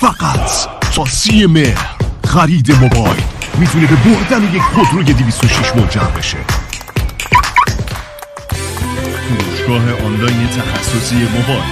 فقط 0.00 0.50
تا 0.94 1.06
سی 1.06 1.46
مهر. 1.46 1.96
خرید 2.26 2.72
موبایل. 2.72 3.22
می‌تونه 3.58 3.86
به 3.86 3.96
بردن 3.96 4.54
یک 4.54 4.62
خودروی 4.62 5.12
206 5.12 5.76
منجر 5.76 6.00
بشه. 6.00 6.36
فروشگاه 9.28 10.04
آنلاین 10.06 10.48
تخصصی 10.48 11.16
موبایل. 11.16 11.62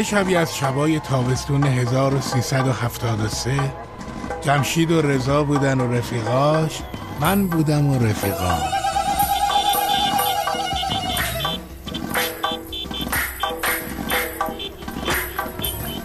یه 0.00 0.06
شبی 0.06 0.36
از 0.36 0.56
شبای 0.56 1.00
تابستون 1.00 1.64
1373 1.64 3.60
جمشید 4.40 4.90
و 4.90 5.02
رضا 5.02 5.44
بودن 5.44 5.80
و 5.80 5.92
رفیقاش 5.92 6.78
من 7.20 7.46
بودم 7.46 7.86
و 7.86 8.04
رفیقام. 8.04 8.60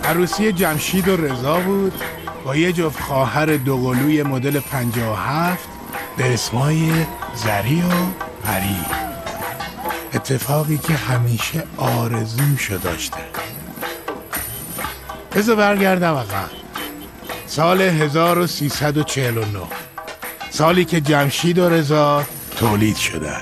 عروسی 0.03 0.51
جمشید 0.51 1.07
و 1.07 1.17
رضا 1.17 1.59
بود 1.59 1.93
با 2.45 2.55
یه 2.55 2.73
جفت 2.73 2.99
خواهر 2.99 3.45
دوقلوی 3.45 4.23
مدل 4.23 4.59
57 4.59 5.69
به 6.17 6.33
اسمای 6.33 6.91
زری 7.35 7.81
و 7.81 7.91
پری. 8.43 8.85
اتفاقی 10.13 10.77
که 10.77 10.93
همیشه 10.93 11.63
آرزوشو 11.77 12.77
داشته 12.77 13.17
بذار 15.35 15.55
برگردم 15.55 16.13
عقب 16.15 16.49
سال 17.45 17.81
1349 17.81 19.59
سالی 20.49 20.85
که 20.85 21.01
جمشید 21.01 21.59
و 21.59 21.69
رضا 21.69 22.23
تولید 22.57 22.95
شدن. 22.95 23.41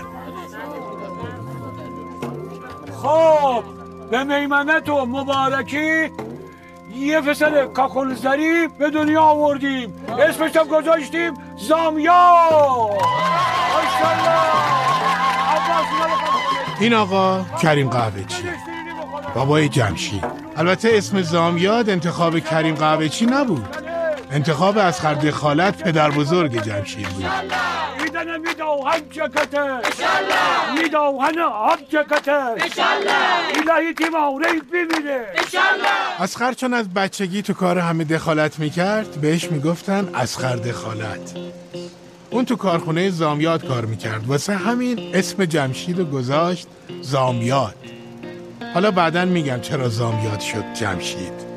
خب 3.01 3.63
به 4.11 4.23
میمنت 4.23 4.89
و 4.89 5.05
مبارکی 5.05 6.11
یه 6.95 7.21
پسر 7.21 7.65
کاکلزری 7.65 8.67
به 8.67 8.89
دنیا 8.89 9.21
آوردیم. 9.21 9.93
اسمش 10.19 10.55
هم 10.55 10.67
گذاشتیم 10.67 11.33
زامیا. 11.57 12.39
این 16.79 16.93
آقا 16.93 17.45
کریم 17.61 17.89
قهوه‌چی 17.89 18.43
بابای 19.35 19.69
جمشید. 19.69 20.42
البته 20.57 20.89
اسم 20.93 21.21
زامیاد 21.21 21.89
انتخاب 21.89 22.39
کریم 22.39 22.75
قهوه‌چی 22.75 23.25
نبود. 23.25 23.67
انتخاب 24.31 24.77
از 24.77 25.01
خرد 25.01 25.31
خالت 25.31 25.83
پدر 25.83 26.11
بزرگ 26.11 26.61
جمشید 26.61 27.07
بود. 27.09 27.25
میدنه 28.03 28.37
میدوهن 28.37 28.99
جکته. 29.11 29.79
میدوهن 30.81 31.39
آب 31.39 31.79
جکته. 31.89 32.33
الهی 33.71 33.93
ببینه 34.73 35.21
اسخر 36.19 36.53
چون 36.53 36.73
از 36.73 36.93
بچگی 36.93 37.41
تو 37.41 37.53
کار 37.53 37.79
همه 37.79 38.03
دخالت 38.03 38.59
می‌کرد 38.59 39.21
بهش 39.21 39.51
می‌گفتن 39.51 40.09
اسخر 40.15 40.55
دخالت. 40.55 41.33
اون 42.29 42.45
تو 42.45 42.55
کارخونه 42.55 43.09
زامیاد 43.09 43.67
کار 43.67 43.85
می‌کرد. 43.85 44.27
واسه 44.27 44.55
همین 44.55 45.11
اسم 45.13 45.45
جمشید 45.45 45.99
و 45.99 46.05
گذاشت 46.05 46.67
زامیاد. 47.01 47.75
حالا 48.73 48.91
بعدا 48.91 49.25
میگم 49.25 49.61
چرا 49.61 49.89
زامیاد 49.89 50.39
شد 50.39 50.73
جمشید. 50.73 51.53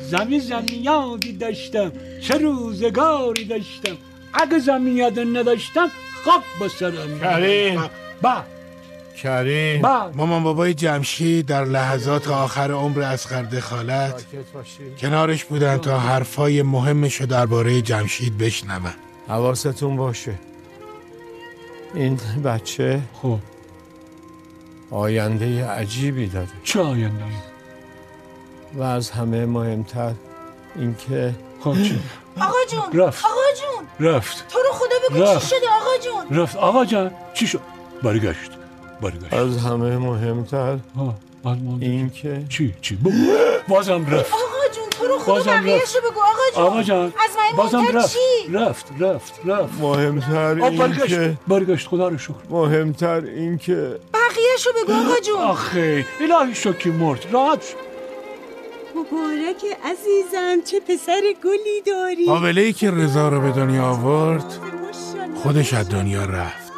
زمین 0.00 0.40
زمیادی 0.40 1.32
داشتم 1.32 1.92
چه 2.20 2.38
روزگاری 2.38 3.44
داشتم. 3.44 3.96
اگه 4.34 4.58
زمیاد 4.58 5.18
نداشتم 5.18 5.90
خاک 6.24 6.42
با 6.60 6.68
سرم 6.68 7.20
کریم. 7.20 7.82
با. 8.22 8.55
کریم 9.22 9.82
با 9.82 10.10
مامان 10.14 10.42
بابای 10.42 10.74
جمشید 10.74 11.46
در 11.46 11.64
لحظات 11.64 12.28
آخر 12.28 12.70
عمر 12.70 13.00
اسخر 13.02 13.42
دخالت 13.42 14.24
کنارش 15.00 15.44
بودن 15.44 15.78
تا 15.78 15.98
حرفای 15.98 16.62
مهمشو 16.62 17.26
درباره 17.26 17.82
جمشید 17.82 18.38
بشنون. 18.38 18.94
حواستون 19.28 19.96
باشه. 19.96 20.34
این 21.94 22.20
بچه 22.44 23.00
خب 23.22 23.38
آینده 24.90 25.66
عجیبی 25.66 26.26
داره. 26.26 26.48
چه 26.64 26.80
آینده؟ 26.80 27.24
و 28.74 28.82
از 28.82 29.10
همه 29.10 29.46
مهمتر 29.46 30.12
اینکه 30.76 31.34
خب 31.60 31.74
چی 31.82 32.00
آقا 32.40 32.58
جون 32.70 33.00
رفت. 33.00 33.24
آقا 33.24 33.40
جون. 33.60 34.08
رفت. 34.08 34.48
تو 34.48 34.58
رو 34.58 34.72
خدا 34.72 34.96
بگو. 35.10 35.40
چی 35.40 35.46
شده 35.46 35.56
آقا 35.80 36.24
جون؟ 36.28 36.38
رفت. 36.38 36.56
آقا 36.56 36.84
جان 36.84 37.10
چی 37.34 37.46
شد؟ 37.46 37.60
برگشت. 38.02 38.50
برگشت 39.00 39.32
از 39.32 39.56
همه 39.58 39.96
مهمتر. 39.98 40.76
ما- 40.94 41.14
اینکه 41.80 42.44
چی؟ 42.48 42.74
چی؟ 42.82 42.96
بگو. 42.96 43.10
بازم 43.68 44.06
رفت. 44.06 44.32
آقا 44.32 44.74
جون 44.74 44.84
تو 44.90 45.06
رو 45.06 45.36
رفت. 45.36 45.48
بقیهشو 45.48 45.98
بگو. 46.10 46.20
آقا 46.20 46.54
جون 46.54 46.64
آقا 46.64 46.82
جان 46.82 47.04
از 47.04 47.12
من 47.36 47.56
بازم 47.56 47.78
مهمتر 47.78 47.98
رفت. 47.98 48.12
چی؟ 48.12 48.52
رفت 48.52 48.86
رفت 49.00 49.32
رفت. 49.44 49.80
مهمتر 49.80 50.54
برگشت 50.54 51.00
اینکه 51.12 51.38
برگشت 51.48 51.88
خدا 51.88 52.08
رو 52.08 52.18
شکر. 52.18 52.34
مهمتر 52.50 53.20
اینکه 53.24 53.74
بله 53.74 53.98
بقیهشو 54.12 54.70
بگو 54.84 54.92
آقا 54.92 55.20
جون. 55.26 55.38
آخه 55.38 56.04
الهی 56.20 56.54
شکی 56.54 56.90
مرد. 56.90 57.26
راحت 57.32 57.62
شد 57.62 57.76
مبارک 58.96 59.64
عزیزم 59.84 60.62
چه 60.70 60.80
پسر 60.80 61.20
گلی 61.44 61.82
داری. 61.86 62.26
قابله 62.26 62.60
ای 62.60 62.72
که 62.72 62.90
رضا 62.90 63.28
رو 63.28 63.40
به 63.40 63.50
دنیا 63.50 63.84
آورد. 63.84 64.58
خودش 65.42 65.74
از 65.74 65.88
دنیا 65.88 66.24
رفت. 66.24 66.72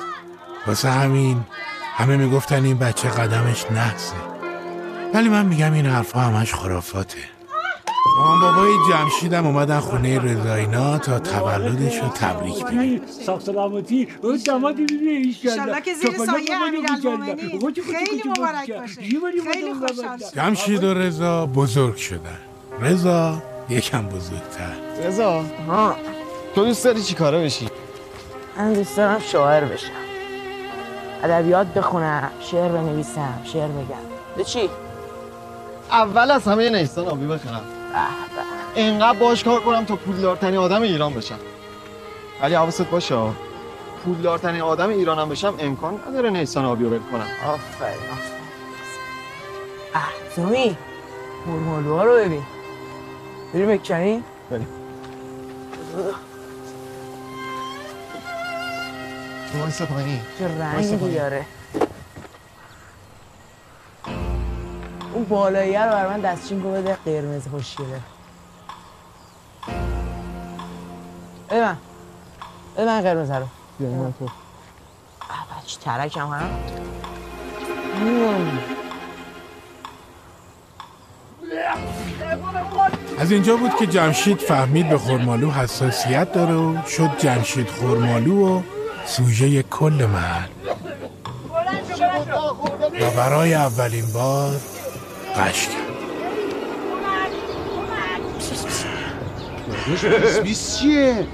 واسه 0.66 0.88
همین 0.88 1.40
همه 1.98 2.16
می‌گفتن 2.16 2.64
این 2.64 2.78
بچه 2.78 3.08
قدمش 3.08 3.64
نحسه 3.70 4.14
ولی 5.14 5.28
من 5.28 5.46
میگم 5.46 5.72
این 5.72 5.86
حرفا 5.86 6.20
همش 6.20 6.54
خرافاته. 6.54 7.18
مامان 8.18 8.40
بابای 8.40 8.72
جمشیدم 8.90 9.46
اومدن 9.46 9.80
خونه 9.80 10.18
رضاینا 10.18 10.98
تا 10.98 11.18
تولدش 11.18 11.98
رو 11.98 12.08
تبریک 12.08 12.64
بگن. 12.64 13.00
ساخت 13.26 13.46
سلامتی 13.46 14.08
اون 14.22 14.36
دمادی 14.46 14.86
بیبی 14.86 15.36
انشالله 15.44 15.80
که 15.80 15.94
زیر 15.94 16.10
سایه 16.26 16.62
امیرالمومنین. 16.62 17.60
خیلی 17.96 18.22
مبارک 18.26 18.70
باشه. 18.70 19.00
خیلی 19.52 19.74
خوشحال. 19.74 20.18
جمشید 20.36 20.84
و 20.84 20.94
رضا 20.94 21.46
بزرگ 21.46 21.96
شدن. 21.96 22.38
رضا 22.80 23.42
یکم 23.68 24.06
بزرگتر. 24.06 24.74
رضا 25.04 25.44
تو 26.54 26.64
دوست 26.64 26.84
داری 26.84 27.02
چی 27.02 27.14
کاره 27.14 27.44
بشی؟ 27.44 27.68
من 28.56 28.72
دوست 28.72 28.96
دارم 28.96 29.20
شاعر 29.20 29.64
بشم. 29.64 30.07
ادبیات 31.22 31.66
بخونم 31.66 32.30
شعر 32.40 32.68
بنویسم 32.68 33.40
شعر 33.44 33.68
بگم. 33.68 33.96
به 34.36 34.44
چی؟ 34.44 34.70
اول 35.90 36.30
از 36.30 36.44
همه 36.44 36.70
نیستان 36.70 37.08
آبی 37.08 37.26
بخرم. 37.26 37.62
اینقدر 38.74 39.18
باش 39.18 39.44
کار 39.44 39.60
کنم 39.60 39.84
تا 39.84 39.96
پولدارترین 39.96 40.56
آدم 40.56 40.82
ایران 40.82 41.14
بشم. 41.14 41.38
ولی 42.42 42.54
حواست 42.54 42.90
باشه 42.90 43.16
پولدارترین 44.04 44.60
آدم 44.60 44.88
ایرانم 44.88 45.28
بشم 45.28 45.54
امکان 45.58 46.00
نداره 46.08 46.30
نیستان 46.30 46.64
آبی 46.64 46.84
رو 46.84 46.90
ول 46.90 46.98
کنم. 47.12 47.26
آفرین 47.46 47.98
زمی 50.36 50.76
مرمالوها 51.46 52.04
رو 52.04 52.12
ببین. 52.12 52.42
بریم 53.54 53.68
بکنی؟ 53.68 54.22
بریم. 54.50 54.68
وایسا 59.54 59.86
پایین 59.86 60.20
چه 60.38 60.48
رنگی. 60.58 61.14
داره 61.14 61.44
اون 65.14 65.24
بالاییه 65.24 65.84
رو 65.84 65.90
بر 65.90 66.06
من 66.08 66.20
دستچین 66.20 66.62
کن 66.62 66.72
بده 66.72 66.96
قرمز 67.04 67.48
خوشگله 67.48 68.00
بده 71.50 71.60
من 71.60 71.78
بده 72.76 72.86
من 72.86 73.00
قرمز 73.00 73.30
رو 73.30 73.46
بیا 73.78 73.88
اینم 73.88 74.14
تو 74.18 74.24
بچه 74.24 75.80
ترکم 75.80 76.26
هم. 76.28 76.50
از 83.18 83.30
اینجا 83.30 83.56
بود 83.56 83.76
که 83.76 83.86
جمشید 83.86 84.38
فهمید 84.38 84.88
به 84.88 84.98
خورمالو 84.98 85.50
حساسیت 85.50 86.32
داره 86.32 86.54
و 86.54 86.76
شد 86.86 87.10
جمشید 87.18 87.68
خورمالو 87.68 88.58
و 88.58 88.62
سوژه 89.08 89.62
کل 89.62 90.06
محل. 90.06 90.49
و 93.00 93.10
برای 93.10 93.55
اولین 93.55 94.12
بار 94.12 94.56
قش 95.37 95.69
کرد 95.69 95.88
بیس 100.43 100.78
چیه؟ 100.78 101.26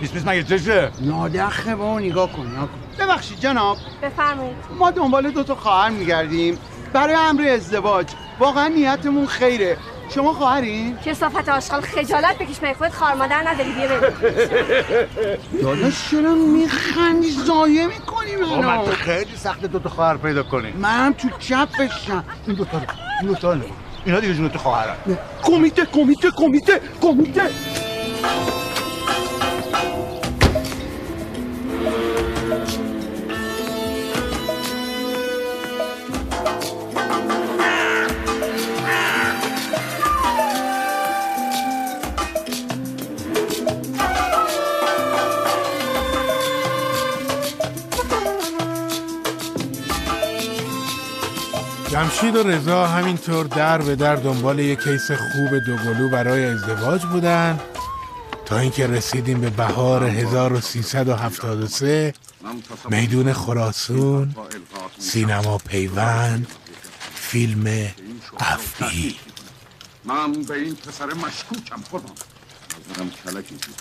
بیس 0.00 0.10
بیس 0.10 0.26
مگه 0.26 0.42
چشه؟ 0.42 0.90
نادخه 1.00 1.74
با 1.74 1.98
نگاه 1.98 2.32
کن 2.32 2.46
نگاه 2.46 2.68
کن. 2.68 3.04
ببخشید 3.04 3.40
جناب. 3.40 3.76
بفرمایید. 4.02 4.56
ما 4.78 4.90
دنبال 4.90 5.30
دو 5.30 5.42
تا 5.42 5.54
خواهر 5.54 5.90
میگردیم. 5.90 6.58
برای 6.92 7.14
امر 7.14 7.48
ازدواج. 7.48 8.06
واقعا 8.38 8.68
نیتمون 8.68 9.26
خیره. 9.26 9.76
شما 10.14 10.32
خواهرین؟ 10.32 10.98
که 11.04 11.14
صافت 11.14 11.48
آشغال 11.48 11.80
خجالت 11.80 12.38
بکش 12.38 12.62
مگه 12.62 12.74
خودت 12.74 12.94
خواهر 12.94 13.14
مادر 13.14 13.48
نداری؟ 13.48 13.72
بیا 13.72 13.88
ببین 13.88 15.62
داداش 15.62 16.10
چرا 16.10 16.34
میخندی؟ 16.34 17.30
زایه 17.30 17.86
می‌کنی 17.86 18.36
منو. 18.36 18.86
خیلی 18.86 19.36
سخت 19.36 19.64
دو 19.64 19.78
تا 19.78 19.88
خواهر 19.88 20.16
پیدا 20.16 20.42
کنی. 20.42 20.72
منم 20.72 21.12
تو 21.12 21.28
چپشم 21.38 22.24
این 22.46 22.56
دو 22.56 22.64
تا 22.64 22.78
رو 22.78 22.84
این 23.20 23.28
دو 23.28 23.34
تا 23.34 23.52
رو 23.52 23.60
اینا 24.04 24.20
دیگه 24.20 24.34
جون 24.34 24.48
تو 24.48 24.58
خواهرن. 24.58 24.96
کمیته 25.42 25.86
کمیته 25.86 26.30
کمیته 26.30 26.80
کمیته. 27.00 27.50
جمشید 52.20 52.36
و 52.36 52.42
رضا 52.42 52.86
همینطور 52.86 53.46
در 53.46 53.82
به 53.82 53.96
در 53.96 54.16
دنبال 54.16 54.58
یک 54.58 54.82
کیس 54.82 55.10
خوب 55.10 55.58
دوقلو 55.66 56.08
برای 56.08 56.44
ازدواج 56.44 57.06
بودن. 57.06 57.60
تا 58.46 58.58
اینکه 58.58 58.86
رسیدیم 58.86 59.40
به 59.40 59.50
بهار 59.50 60.04
1373 60.04 62.14
میدون 62.90 63.32
خراسون 63.32 64.34
سینما 64.98 65.58
پیوند 65.58 66.46
فیلم 67.14 67.90
افعی 68.38 69.16
من 70.04 70.32
به 70.32 70.54
این 70.54 70.74
پسر 70.74 71.06
مشکوکم 71.06 71.82
خودم 71.90 72.12
نظرم 72.90 73.10
کلکی 73.10 73.56
تو 73.56 73.72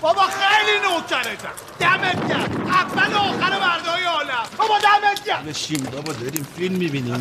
بابا 0.00 0.22
خیلی 0.22 0.78
نوکرتم. 0.80 1.48
دمت 1.80 2.28
گرم 2.28 2.66
اول 2.66 3.12
و 3.14 3.18
آخر 3.18 3.58
مردای 3.60 4.04
عالم 4.04 4.44
بابا 4.58 4.78
دمت 4.78 5.02
گرم 5.02 5.09
بشین 5.48 5.84
بابا 5.84 6.12
داریم 6.12 6.46
فیلم 6.56 6.76
می‌بینیم. 6.76 7.20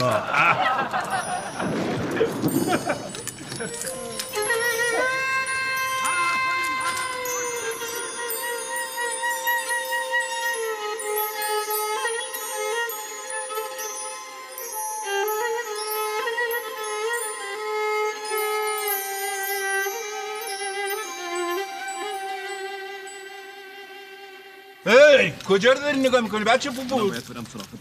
کجا 25.49 25.73
رو 25.73 25.79
داری 25.79 25.99
نگاه 25.99 26.21
می‌کنی؟ 26.21 26.43
بچه 26.43 26.69
بوبو 26.69 27.11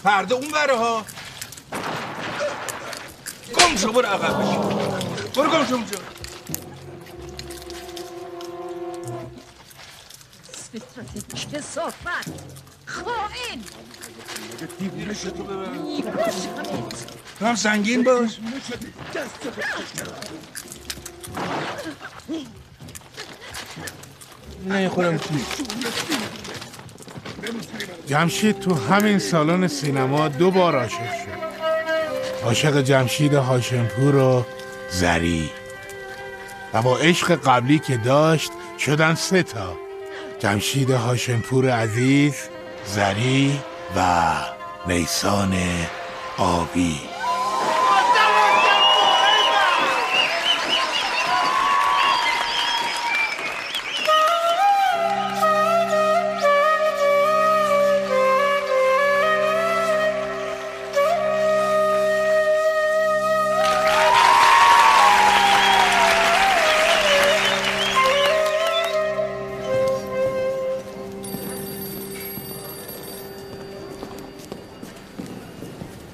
پرده 0.04 0.34
اون 0.34 0.48
بره 0.48 0.76
ها. 0.76 1.04
گم 3.54 3.76
شو 3.76 3.92
برو 3.92 4.06
عقب 4.06 4.42
بشی 4.42 4.56
برو 5.36 5.50
گم 5.50 5.66
شو 5.66 5.74
اونجا. 5.74 5.98
که 11.50 11.60
صحبت 11.60 12.26
خائن. 12.86 13.62
تو 17.38 17.46
هم 17.46 17.54
سنگین 17.54 18.02
باش. 18.02 18.38
نه 24.66 24.88
خودم 24.88 25.18
چی؟ 25.18 25.44
جمشید 28.06 28.60
تو 28.60 28.74
همین 28.74 29.18
سالن 29.18 29.68
سینما 29.68 30.28
دو 30.28 30.50
بار 30.50 30.76
عاشق 30.76 30.96
شد. 30.96 31.38
عاشق 32.44 32.82
جمشید 32.82 33.34
هاشمپور 33.34 34.16
و 34.16 34.44
زری. 34.90 35.50
و 36.74 36.82
با 36.82 36.98
عشق 36.98 37.34
قبلی 37.34 37.78
که 37.78 37.96
داشت 37.96 38.50
شدن 38.78 39.14
سه 39.14 39.42
تا. 39.42 39.76
جمشید 40.38 40.90
هاشمپور 40.90 41.70
عزیز 41.70 42.34
زری 42.86 43.60
و 43.96 44.34
نیسان 44.86 45.54
آبی. 46.38 47.00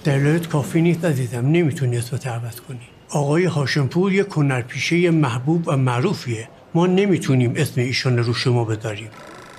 دلایلت 0.05 0.49
کافی 0.49 0.83
نیست 0.83 1.05
عزیزم 1.05 1.47
نمی‌تونی 1.47 1.97
اسم 1.99 2.17
دعوت 2.17 2.61
کنی. 2.61 2.79
آقای 3.09 3.45
هاشمپور 3.45 4.13
یک 4.13 4.27
هنرپیشه 4.31 5.11
محبوب 5.11 5.69
و 5.69 5.77
معروفیه. 5.77 6.49
ما 6.75 6.87
نمی‌تونیم 6.87 7.53
اسم 7.57 7.81
ایشون 7.81 8.19
رو 8.19 8.35
شما 8.35 8.65
بذاریم 8.65 9.09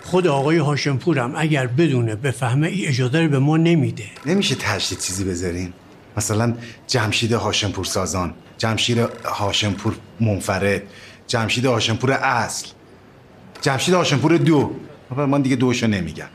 خود 0.03 0.27
آقای 0.27 0.57
هاشمپورم 0.57 1.33
اگر 1.35 1.67
بدونه 1.67 2.15
بفهمه 2.15 2.67
ای 2.67 2.87
اجازه 2.87 3.21
رو 3.21 3.29
به 3.29 3.39
ما 3.39 3.57
نمیده. 3.57 4.03
نمیشه 4.25 4.55
تشدید 4.55 4.99
چیزی 4.99 5.23
بذارین؟ 5.23 5.73
مثلا 6.17 6.53
جمشید 6.87 7.31
هاشمپور 7.31 7.85
سازان 7.85 8.33
جمشید 8.57 8.97
هاشمپور 9.25 9.95
منفرد 10.19 10.81
جمشید 11.27 11.65
هاشمپور 11.65 12.11
اصل 12.11 12.67
جمشید 13.61 13.93
هاشمپور 13.93 14.37
دو. 14.37 14.71
من 15.17 15.41
دیگه 15.41 15.55
دوشو 15.55 15.87
نمیگم. 15.87 16.27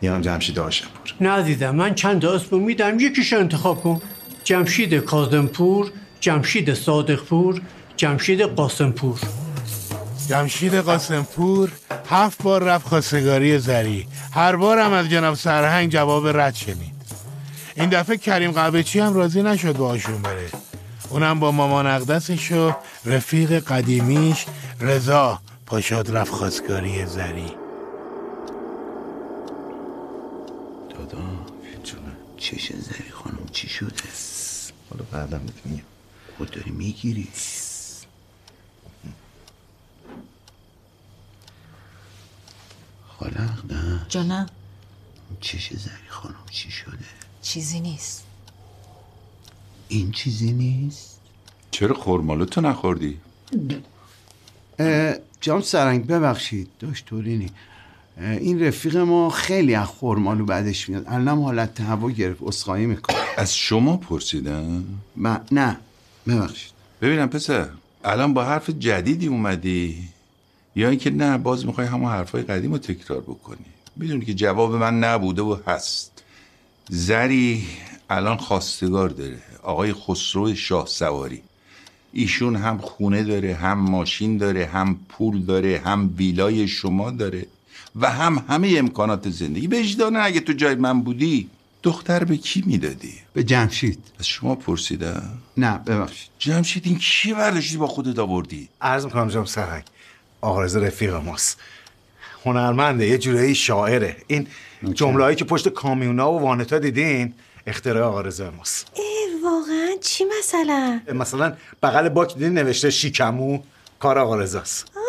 میام 0.00 0.20
جمشید 0.20 0.58
هاشمپور 0.58 1.14
نه 1.20 1.30
عزیزم 1.30 1.70
من 1.70 1.94
چند 1.94 2.22
تا 2.22 2.34
اسم 2.34 2.58
میدم. 2.58 3.00
یکیشو 3.00 3.36
انتخاب 3.36 3.82
کن. 3.82 4.00
جمشید 4.44 4.94
کاظمپور 4.94 5.92
جمشید 6.20 6.74
صادقپور 6.74 7.60
جمشید 7.96 8.40
قاسمپور. 8.40 9.20
جمشید 10.28 10.74
قاسمپور 10.74 11.70
هفت 12.10 12.42
بار 12.42 12.62
رفت 12.62 12.88
خواستگاری 12.88 13.58
زری. 13.58 14.06
هر 14.32 14.56
بار 14.56 14.78
هم 14.78 14.92
از 14.92 15.10
جناب 15.10 15.34
سرهنگ 15.34 15.92
جواب 15.92 16.28
رد 16.28 16.54
شنید. 16.54 17.00
این 17.76 17.88
دفعه 17.88 18.16
کریم 18.16 18.50
قبچی 18.50 19.00
هم 19.00 19.14
راضی 19.14 19.42
نشد 19.42 19.76
باشون 19.76 20.22
بره. 20.22 20.48
اونم 21.10 21.40
با 21.40 21.52
مامان 21.52 21.86
اقدسش 21.86 22.52
و 22.52 22.72
رفیق 23.04 23.58
قدیمیش 23.58 24.46
رضا 24.80 25.40
پاشاد 25.66 26.16
رفت 26.16 26.32
خواستگاری 26.32 27.06
زری. 27.06 27.59
چش 32.40 32.72
زری 32.72 33.10
خانم 33.10 33.46
چی 33.52 33.68
شده؟ 33.68 34.02
حالا 34.90 35.04
بهت 35.38 35.66
میگم. 35.66 35.82
خود 36.38 36.50
داری 36.50 36.70
می‌گیری. 36.70 37.28
خالق 43.08 43.72
نه؟ 43.72 44.06
جانم 44.08 44.46
چش 45.40 45.72
زری 45.72 46.08
خانم 46.08 46.46
چی 46.50 46.70
شده؟ 46.70 46.98
چیزی 47.42 47.80
نیست. 47.80 48.24
این 49.88 50.12
چیزی 50.12 50.52
نیست؟ 50.52 51.20
چرا 51.70 51.94
خورمالو 51.94 52.44
تو 52.44 52.60
نخوردی؟ 52.60 53.20
جام 55.40 55.60
سرنگ 55.60 56.06
ببخشید. 56.06 56.70
داشت 56.78 57.06
تورینی 57.06 57.50
این 58.20 58.62
رفیق 58.62 58.96
ما 58.96 59.30
خیلی 59.30 59.74
از 59.74 59.86
خورمالو 59.86 60.44
بعدش 60.44 60.88
میاد. 60.88 61.04
الان 61.08 61.42
حالت 61.42 61.80
هوا 61.80 62.10
گرفت 62.10 62.42
اسخایی 62.42 62.86
می‌کنه 62.86 63.16
از 63.36 63.56
شما 63.56 63.96
پرسیدم؟ 63.96 64.84
من 65.16 65.40
نه. 65.52 65.76
ببخشید. 66.26 66.72
ببینم 67.02 67.28
پسر 67.28 67.68
الان 68.04 68.34
با 68.34 68.44
حرف 68.44 68.70
جدیدی 68.70 69.26
اومدی؟ 69.26 70.08
یا 70.76 70.88
اینکه 70.88 71.10
نه 71.10 71.38
باز 71.38 71.66
می‌خوای 71.66 71.86
همون 71.86 72.10
حرفای 72.10 72.42
قدیم 72.42 72.72
رو 72.72 72.78
تکرار 72.78 73.20
بکنی؟ 73.20 73.64
می‌دونی 73.96 74.24
که 74.24 74.34
جواب 74.34 74.74
من 74.74 74.98
نبوده 74.98 75.42
و 75.42 75.56
هست. 75.66 76.22
زری 76.88 77.64
الان 78.10 78.36
خواستگار 78.36 79.08
داره 79.08 79.38
آقای 79.62 79.92
خسرو 79.92 80.54
شاه 80.54 80.86
سواری. 80.86 81.42
ایشون 82.12 82.56
هم 82.56 82.78
خونه 82.78 83.22
داره 83.22 83.54
هم 83.54 83.78
ماشین 83.78 84.36
داره 84.36 84.66
هم 84.66 84.98
پول 85.08 85.42
داره 85.42 85.82
هم 85.84 86.14
ویلای 86.16 86.68
شما 86.68 87.10
داره. 87.10 87.46
و 87.96 88.10
هم 88.10 88.44
همه 88.48 88.74
امکانات 88.78 89.30
زندگی. 89.30 89.66
وجدانه 89.66 90.18
اگه 90.18 90.40
تو 90.40 90.52
جای 90.52 90.74
من 90.74 91.00
بودی 91.00 91.50
دختر 91.82 92.24
به 92.24 92.36
کی 92.36 92.62
می‌دادی؟ 92.66 93.14
به 93.32 93.42
جمشید. 93.42 93.98
از 94.18 94.26
شما 94.26 94.54
پرسیدم. 94.54 95.38
نه 95.56 95.78
ببخشید. 95.78 96.30
جمشید 96.38 96.86
این 96.86 96.98
کی 96.98 97.34
برداشتی 97.34 97.76
با 97.76 97.86
خودت 97.86 98.18
آوردی؟ 98.18 98.68
عرض 98.80 99.04
می‌کنم 99.04 99.28
جام 99.28 99.46
آقا 100.40 100.62
رضا 100.62 100.80
رفیق 100.80 101.14
ماست. 101.14 101.60
هنرمنده 102.44 103.06
یه 103.06 103.18
جورایی 103.18 103.54
شاعره. 103.54 104.16
این 104.26 104.46
جمله 104.94 105.24
هایی 105.24 105.36
که 105.36 105.44
پشت 105.44 105.68
کامیونا 105.68 106.32
و 106.32 106.40
وانتا 106.40 106.78
دیدین 106.78 107.34
اختراع 107.66 108.02
آقا 108.02 108.20
رضا 108.20 108.50
ماست. 108.50 108.86
ای 108.94 109.42
واقعا؟ 109.44 109.90
چی 110.00 110.24
مثلا؟ 110.38 111.00
مثلا 111.14 111.56
بغل 111.82 112.08
باک 112.08 112.34
دیدین 112.34 112.54
نوشته 112.54 112.90
شیکمو 112.90 113.58
کار 113.98 114.18
آقا 114.18 114.36
رضاست 114.36 114.86
آه 114.96 114.99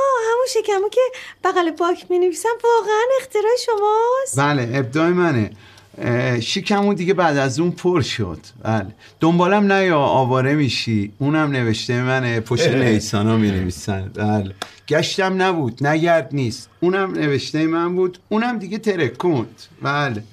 همون 0.42 0.64
شکمو 0.64 0.90
که 0.90 1.02
بغل 1.44 1.72
باک 1.72 2.06
می 2.10 2.20
نویسم 2.20 2.50
واقعا 2.64 3.04
اختراع 3.22 3.56
شماست. 3.66 4.40
بله 4.40 4.80
ابداع 4.80 5.10
منه. 5.10 5.52
اه، 5.98 6.40
شیکمون 6.40 6.96
دیگه 6.96 7.14
بعد 7.14 7.38
از 7.38 7.60
اون 7.60 7.72
پر 7.72 8.02
شد. 8.02 8.40
بله. 8.64 8.88
دنبالم 9.20 9.72
نه 9.72 9.86
یا 9.86 10.00
آواره 10.00 10.54
میشی. 10.54 11.14
اونم 11.20 11.52
نوشته 11.52 12.04
منه 12.04 12.40
پشت 12.40 12.68
نیسانا 12.68 13.38
می 13.38 13.52
نویسن 13.52 14.12
بله. 14.14 14.56
گشتم 14.88 15.42
نبود 15.42 15.88
نگرد 15.88 16.30
نیست. 16.32 16.70
اونم 16.80 17.12
نوشته 17.12 17.68
من 17.68 17.96
بود 17.96 18.18
اونم 18.30 18.60
دیگه 18.60 18.78
ترکوند. 18.78 19.62
بله. 19.82 20.24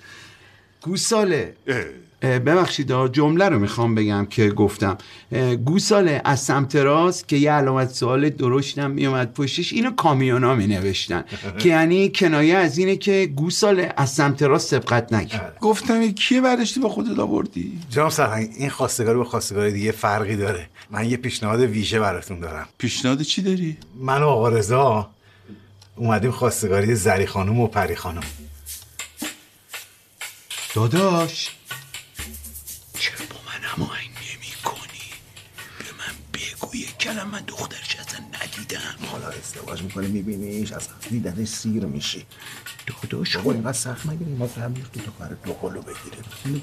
گوساله. 0.83 1.57
اه، 1.67 1.85
ببخشید 2.23 2.93
جمله 3.13 3.49
رو 3.49 3.59
می‌خوام 3.59 3.95
بگم 3.95 4.27
که 4.31 4.51
گفتم. 4.51 4.99
گوساله 5.65 6.23
از 6.25 6.41
سمت 6.41 6.77
راست 6.77 7.29
که 7.29 7.37
یه 7.37 7.53
علامت 7.53 7.91
سوال 7.91 8.31
درشتم 8.31 8.91
میومد 8.91 9.33
پشتش 9.33 9.73
اینو 9.73 9.91
کامیونا 9.91 10.55
می 10.55 10.67
نوشتن 10.67 11.25
که 11.61 11.69
یعنی 11.69 12.13
کنایه 12.15 12.55
از 12.57 12.79
اینه 12.79 12.97
که 12.97 13.33
گوساله 13.37 13.93
از 13.97 14.11
سمت 14.11 14.43
راست 14.43 14.69
سبقت 14.69 15.13
نگیر. 15.13 15.41
گفتم 15.61 16.01
این 16.01 16.15
کیه 16.15 16.41
برداشتی 16.41 16.81
با 16.81 16.89
خودت 16.89 17.19
آوردی؟ 17.19 17.79
جناب 17.91 18.11
سرهنگ 18.11 18.51
این 18.57 18.71
خواستگاری 18.71 19.19
با 19.19 19.25
خواستگاری 19.25 19.73
دیگه 19.73 19.93
فرقی 19.93 20.37
داره. 20.37 20.69
من 20.91 21.11
یه 21.11 21.17
پیشنهاد 21.17 21.61
ویژه 21.61 22.01
براتون 22.01 22.41
دارم. 22.41 22.69
پیشنهاد 22.79 23.23
چی 23.23 23.43
داری؟ 23.43 23.77
من 24.01 24.23
و 24.23 24.29
آقا 24.29 24.49
رضا 24.49 25.11
اومدیم 25.97 26.31
خواستگاری 26.31 26.95
زری 26.95 27.27
خانم 27.27 27.61
و 27.61 27.67
پری 27.67 27.97
خانم 27.97 28.23
داداش 30.75 31.58
من 37.29 37.43
دخترش 37.47 37.97
اصلا 38.01 38.21
ندیدم. 38.21 39.07
حالا 39.07 39.29
ازدواج 39.29 39.83
می‌کنه 39.83 40.07
میبینیش 40.07 40.73
از 40.73 40.89
دیدنش 41.11 41.49
سیر 41.49 41.85
میشی. 41.85 42.27
داداش. 43.03 43.37
بابا 43.37 43.53
اینقدر 43.53 43.73
سخت 43.73 44.07
نگیری 44.07 44.33
ما 44.33 44.47
هم 44.47 44.75
تو 44.75 45.01
تو 45.01 45.11
کار 45.19 45.37
دو 45.45 45.53
قلو 45.53 45.83
بگیریم. 45.83 46.63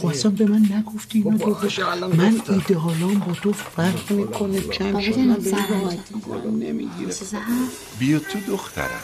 خب 0.00 0.06
اصلا 0.06 0.30
به 0.30 0.46
من 0.46 0.68
نگفتی 0.72 1.22
اینو 1.22 1.38
داداش. 1.38 1.78
من 1.78 2.40
ایدئالام 2.48 3.18
با 3.18 3.32
تو 3.32 3.52
فرق 3.52 4.12
می‌کنه 4.12 4.60
کم 4.60 5.00
شد 5.00 5.18
من 5.18 5.36
نمی‌گیره. 6.50 7.14
بیا 7.98 8.18
تو 8.18 8.40
دخترم. 8.48 9.00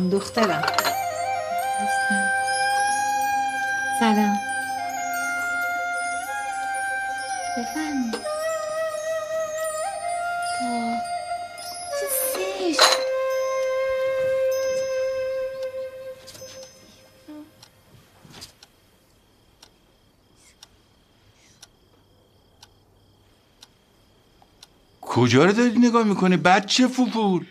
ممنون 0.00 0.08
دخترم. 0.08 0.62
سلام. 4.00 4.40
کجا 25.00 25.44
رو 25.44 25.52
داری 25.52 25.78
نگاه 25.78 26.04
می‌کنی؟ 26.04 26.36
بچه 26.36 26.88
فوفول 26.88 27.46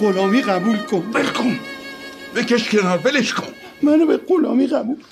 غلامی 0.00 0.42
قبول 0.42 0.78
کن. 0.78 1.10
ول 1.14 1.26
کن. 1.26 1.60
بکش 2.34 2.68
کنار 2.68 2.98
ولش 2.98 3.32
کن. 3.32 3.52
منو 3.82 4.06
به 4.06 4.16
غلامی 4.16 4.66
قبول 4.66 5.04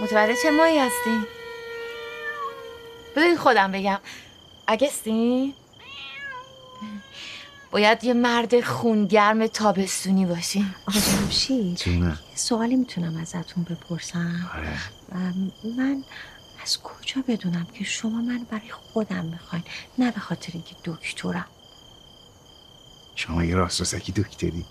متولد 0.00 0.36
چه 0.42 0.50
ماهی 0.50 0.78
هستی؟ 0.78 1.26
بذارید 3.16 3.38
خودم 3.38 3.72
بگم. 3.72 3.98
اگستی؟ 4.66 5.54
باید 7.70 8.04
یه 8.04 8.14
مرد 8.14 8.60
خونگرم 8.60 9.46
تابستونی 9.46 10.26
باشی. 10.26 10.66
آقا 10.88 11.00
جمشید 11.00 11.76
جونه. 11.76 12.06
یه 12.06 12.36
سوالی 12.36 12.76
می‌تونم 12.76 13.16
ازتون 13.16 13.64
بپرسم. 13.64 14.50
آره. 14.54 14.78
من 15.76 16.04
از 16.62 16.78
کجا 16.82 17.22
بدونم 17.28 17.66
که 17.74 17.84
شما 17.84 18.20
من 18.22 18.46
برای 18.50 18.70
خودم 18.70 19.24
می‌خواین؟ 19.24 19.64
نه 19.98 20.10
به 20.10 20.20
خاطر 20.20 20.50
اینکه 20.52 20.74
دکترم. 20.84 21.46
شما 23.14 23.44
یه 23.44 23.54
راست 23.54 23.80
رسکی 23.80 24.12
دکتری؟ 24.12 24.64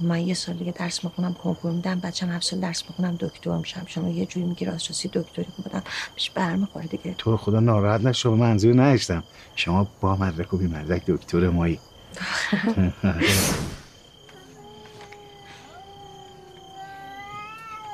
من 0.00 0.20
یه 0.20 0.34
سال 0.34 0.54
دیگه 0.54 0.72
درس 0.72 1.04
می‌خونم 1.04 1.34
کنکور 1.34 1.72
میدم 1.72 2.00
بچم 2.00 2.30
هفت 2.30 2.44
سال 2.44 2.60
درس 2.60 2.82
می‌خونم 2.88 3.16
دکتر 3.20 3.56
میشم. 3.56 3.82
شما 3.86 4.08
یه 4.08 4.26
جوری 4.26 4.46
میگی 4.46 4.64
راسترسی 4.64 5.08
دکتری 5.08 5.46
بودن 5.56 5.82
بهش 6.14 6.30
برمیخوره 6.30 6.86
دیگه. 6.86 7.14
تو 7.18 7.30
رو 7.30 7.36
خدا 7.36 7.60
ناراحت 7.60 8.00
نشو 8.00 8.30
به 8.30 8.36
منظور 8.36 8.74
نداشتم. 8.74 9.24
شما 9.56 9.88
با 10.00 10.16
مدرک 10.16 10.54
و 10.54 10.56
بی 10.56 10.66
مدرک 10.66 11.02
دکتر 11.06 11.48
مایی. 11.48 11.80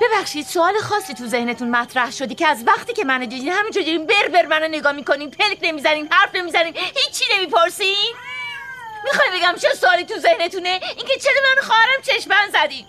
ببخشید 0.01 0.45
سوال 0.45 0.73
خاصی 0.83 1.13
تو 1.13 1.27
ذهنتون 1.27 1.69
مطرح 1.69 2.11
شدی 2.11 2.35
که 2.35 2.47
از 2.47 2.63
وقتی 2.67 2.93
که 2.93 3.03
منو 3.03 3.25
دیدین 3.25 3.49
همینجوری 3.49 3.97
بر 3.97 4.27
بر 4.33 4.45
منو 4.45 4.67
نگاه 4.67 4.91
می‌کنین 4.91 5.31
پلک 5.31 5.59
نمی‌زنین 5.61 6.07
حرف 6.11 6.35
نمی‌زنین 6.35 6.73
هیچی 6.75 7.25
نمی‌پرسین؟ 7.37 8.13
می‌خوای 9.03 9.39
بگم 9.39 9.55
چه 9.61 9.69
سوالی 9.81 10.05
تو 10.05 10.19
ذهنتونه؟ 10.19 10.79
اینکه 10.97 11.15
چرا 11.23 11.39
من 11.47 11.61
خواهرم 11.67 12.01
چشمن 12.01 12.49
زدین 12.53 12.85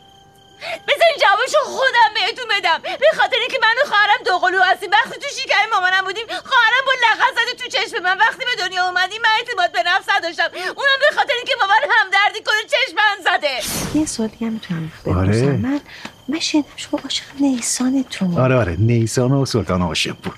بذارین 0.89 1.17
جوابشو 1.23 1.59
خودم 1.65 2.11
بهتون 2.15 2.45
بدم. 2.59 2.79
به 2.83 3.07
خاطر 3.17 3.37
اینکه 3.41 3.59
من 3.63 3.77
و 3.83 3.89
خواهرم 3.89 4.21
دوقلو 4.27 4.63
هستیم 4.63 4.91
وقتی 4.91 5.21
تو 5.21 5.29
شکم 5.41 5.71
مامانم 5.73 6.05
بودیم 6.05 6.27
خواهرم 6.27 6.85
با 6.87 6.93
لغت 7.05 7.33
زده 7.39 7.55
تو 7.61 7.67
چشم 7.79 8.03
من. 8.03 8.19
وقتی 8.19 8.45
به 8.45 8.65
دنیا 8.65 8.89
اومدیم 8.89 9.23
من 9.23 9.29
اعتماد 9.39 9.73
به 9.73 9.83
نفس 9.91 10.09
نداشتم. 10.17 10.51
اونم 10.55 10.99
به 11.01 11.17
خاطر 11.17 11.33
اینکه 11.37 11.53
با 11.61 11.67
من 11.67 11.83
همدردی 11.91 12.41
کنه 12.47 12.63
چشمن 12.75 13.17
زده. 13.25 13.99
یه 13.99 14.07
سوال 14.07 14.29
دیگه 14.29 14.51
می‌تونم 14.51 14.93
آره. 15.07 15.43
من 15.43 15.81
من 16.29 16.41
شنیدم 16.41 16.69
شما 16.77 17.01
عاشق 17.05 17.25
نیسانتونی 17.41 18.39
آره 18.39 18.55
آره. 18.57 18.77
نیسان 18.79 19.33
و 19.33 19.45
سلطان 19.45 19.81
هاشمپور 19.81 20.35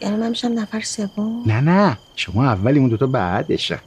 یعنی 0.00 0.16
من 0.16 0.28
میشم 0.28 0.58
نفر 0.58 0.80
سوم؟ 0.80 1.42
نه 1.46 1.60
نه. 1.60 1.98
شما 2.16 2.44
اولی 2.44 2.78
اون 2.78 2.88
دوتا 2.88 3.06
بعدشن 3.06 3.80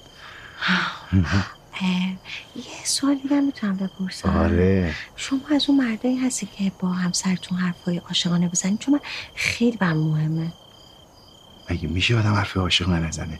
یه 2.55 2.85
سوال 2.85 3.15
دیگه 3.15 3.41
می‌تونم 3.41 3.77
بپرسم. 3.77 4.37
آره. 4.37 4.95
شما 5.15 5.39
از 5.55 5.69
اون 5.69 5.85
مردایی 5.85 6.17
هستی 6.17 6.45
که 6.45 6.71
با 6.79 6.89
همسرتون 6.89 7.57
حرفای 7.57 7.97
عاشقانه 7.97 8.47
بزنین 8.47 8.77
چون 8.77 8.93
من 8.93 8.99
خیلی 9.35 9.77
برام 9.77 9.97
مهمه. 9.97 10.53
مگه 11.69 11.87
میشه 11.87 12.17
آدم 12.19 12.33
حرف 12.33 12.57
عاشقانه 12.57 13.07
نزنه؟ 13.07 13.39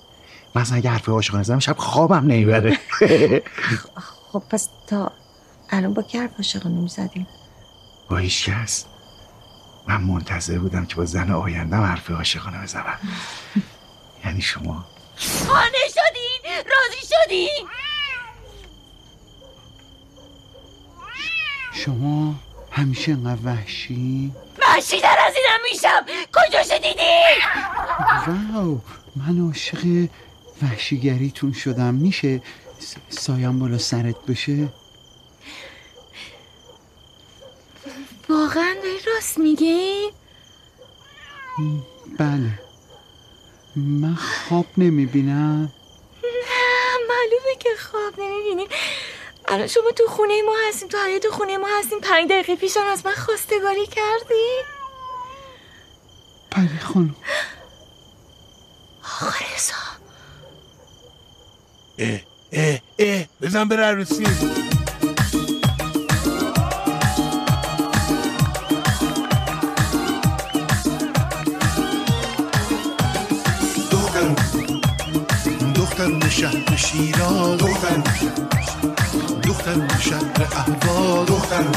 مثلا 0.56 0.78
اگه 0.78 0.90
حرف 0.90 1.10
عاشقانه 1.10 1.40
نزنم 1.40 1.60
شب 1.60 1.78
خوابم 1.78 2.28
نمی‌بره. 2.28 2.78
خب 4.32 4.44
پس 4.50 4.70
تا 4.88 5.12
الان 5.70 5.94
با 5.94 6.02
کی 6.02 6.18
حرف 6.18 6.36
عاشقانه 6.38 6.76
می‌زدین 6.76 7.28
با 8.10 8.18
هیچ 8.18 8.50
کس. 8.50 8.86
من 9.88 10.02
منتظر 10.02 10.60
بودم 10.60 10.86
که 10.86 10.96
با 10.96 11.06
زن 11.06 11.32
آیندم 11.32 11.82
حرف 11.82 12.12
عاشقانه 12.12 12.64
بزنم. 12.64 13.00
یعنی 14.26 14.42
شما 14.42 14.86
خانه 15.20 15.88
شدین 15.90 16.52
راضی 16.56 17.08
شدین 17.08 17.68
شما 21.74 22.36
همیشه 22.72 23.12
انقدر 23.12 23.40
وحشی؟ 23.46 24.32
وحشی 24.58 25.02
در 25.02 25.18
از 25.28 25.34
اینم 25.36 25.60
میشم. 25.72 26.06
کجاشو 26.34 26.78
دیدی 26.78 27.20
واو 28.28 28.82
من 29.16 29.48
عاشق 29.48 30.08
وحشیگریتون 30.62 31.54
شدم. 31.54 31.94
میشه 31.94 32.42
سایم 33.10 33.60
بالا 33.60 33.78
سرت 33.78 34.26
بشه؟ 34.28 34.68
واقعا 38.30 38.76
داری 38.84 39.00
راست 39.16 39.38
میگی؟ 39.38 40.10
بله. 42.20 42.69
من 43.76 44.16
خواب 44.16 44.66
نمی‌بینم. 44.78 45.74
نه 46.24 46.98
معلومه 47.10 47.56
که 47.60 47.70
خواب 47.80 48.20
نمی‌بینی. 48.20 48.68
الان 49.48 49.68
شما 49.68 49.92
تو 49.92 50.08
خونه 50.08 50.42
ما 50.42 50.56
هستین 50.68 50.90
تو 50.90 50.98
حیات 50.98 51.28
خونه 51.28 51.58
ما 51.58 51.68
هستین 51.80 52.00
پنج 52.00 52.30
دقیقه 52.30 52.56
پیشم 52.56 52.86
از 52.92 53.06
من 53.06 53.12
خواستگاری 53.12 53.88
کردی؟ 53.88 54.50
بله 56.52 56.80
خانم. 56.80 57.16
آقا 59.04 59.32
رضا. 59.56 59.74
اه 62.00 62.20
اه 62.52 62.80
اه 63.00 63.26
بزن 63.42 63.68
بره 63.68 63.84
عروسی 63.84 64.24
شهر 76.40 76.76
شیراز 76.76 77.58
دخترم 77.58 78.04
دخترم 79.44 79.88
شهر 80.00 80.48
اهواز 80.56 81.28
دخترم 81.28 81.72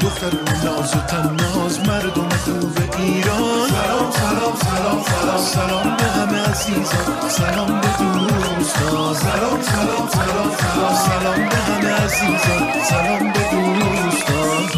دخترم 0.00 0.38
ناز 0.64 0.94
و 0.94 0.98
تناز 0.98 1.78
مردم 1.80 2.28
خوب 2.28 2.78
ایران. 2.98 3.68
سلام 3.68 4.10
سلام 4.10 4.54
سلام 4.56 5.02
سلام. 5.02 5.44
سلام 5.44 5.96
به 5.96 6.04
همه 6.04 6.38
عزیزان. 6.38 7.28
سلام 7.28 7.80
به 7.80 7.88
دوستان 7.98 9.14
سلام 9.14 9.62
سلام 9.62 10.08
سلام 10.08 10.50
سلام. 10.60 10.94
سلام 10.94 11.48
به 11.48 11.56
همه 11.56 11.92
عزیزان. 11.92 12.82
سلام 12.88 13.32
به 13.32 13.40
دوستان 13.50 14.68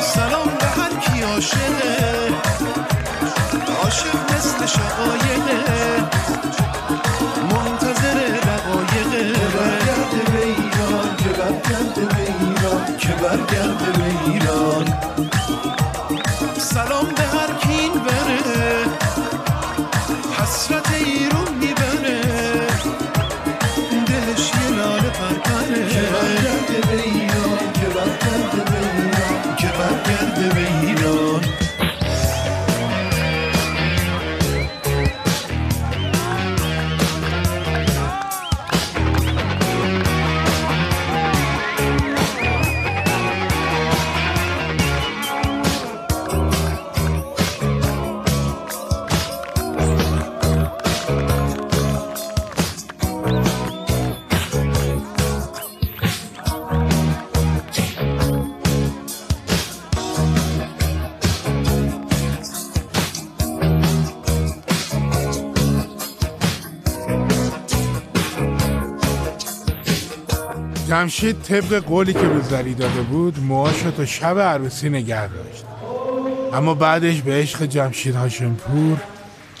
سلام 0.00 0.48
به 0.58 0.66
هر 0.66 0.90
کی 1.00 1.22
عاشقه 1.22 2.34
عاشق 3.82 4.25
مثل 4.46 4.66
شقایقه. 4.66 6.00
منتظر 7.50 8.18
دقایقه. 8.48 9.32
که 9.32 9.48
برگرده 9.58 10.30
به 10.32 10.44
ایران 10.44 11.16
که 11.16 11.28
برگرده 11.28 12.04
به 12.04 12.22
ایران 12.22 12.96
که 12.98 13.08
برگرده 13.08 13.90
به 13.98 14.30
ایران. 14.30 14.84
سلام 16.58 17.06
به 17.16 17.22
هر 17.22 17.55
جمشید 70.96 71.42
طبق 71.42 71.74
قولی 71.74 72.12
که 72.12 72.28
به 72.28 72.40
زری 72.40 72.74
داده 72.74 73.00
بود 73.00 73.38
موهاشو 73.38 73.90
تا 73.90 74.06
شب 74.06 74.38
عروسی 74.38 74.88
نگه 74.88 75.28
داشت 75.28 75.64
اما 76.52 76.74
بعدش 76.74 77.20
به 77.20 77.32
عشق 77.32 77.62
جمشید 77.62 78.14
هاشمپور 78.14 78.98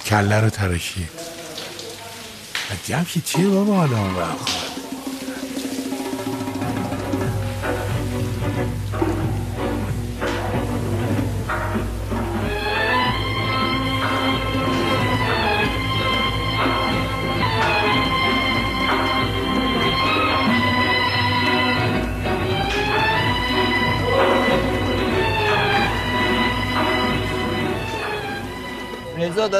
کله 0.06 0.40
رو 0.40 0.50
تراشید 0.50 1.08
جمشید 2.84 3.24
چیه 3.24 3.48
بابا 3.48 3.74
حالا 3.74 3.98
اون 3.98 4.14
وقت؟ 4.14 4.55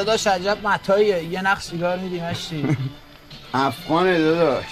داداش 0.06 0.26
عجب 0.26 0.58
متاییه 0.66 1.24
یه 1.24 1.42
نخ 1.42 1.60
سیگار 1.60 1.98
میدیم 1.98 2.24
اشتی 2.24 2.76
افغان 3.54 4.18
داداش. 4.18 4.64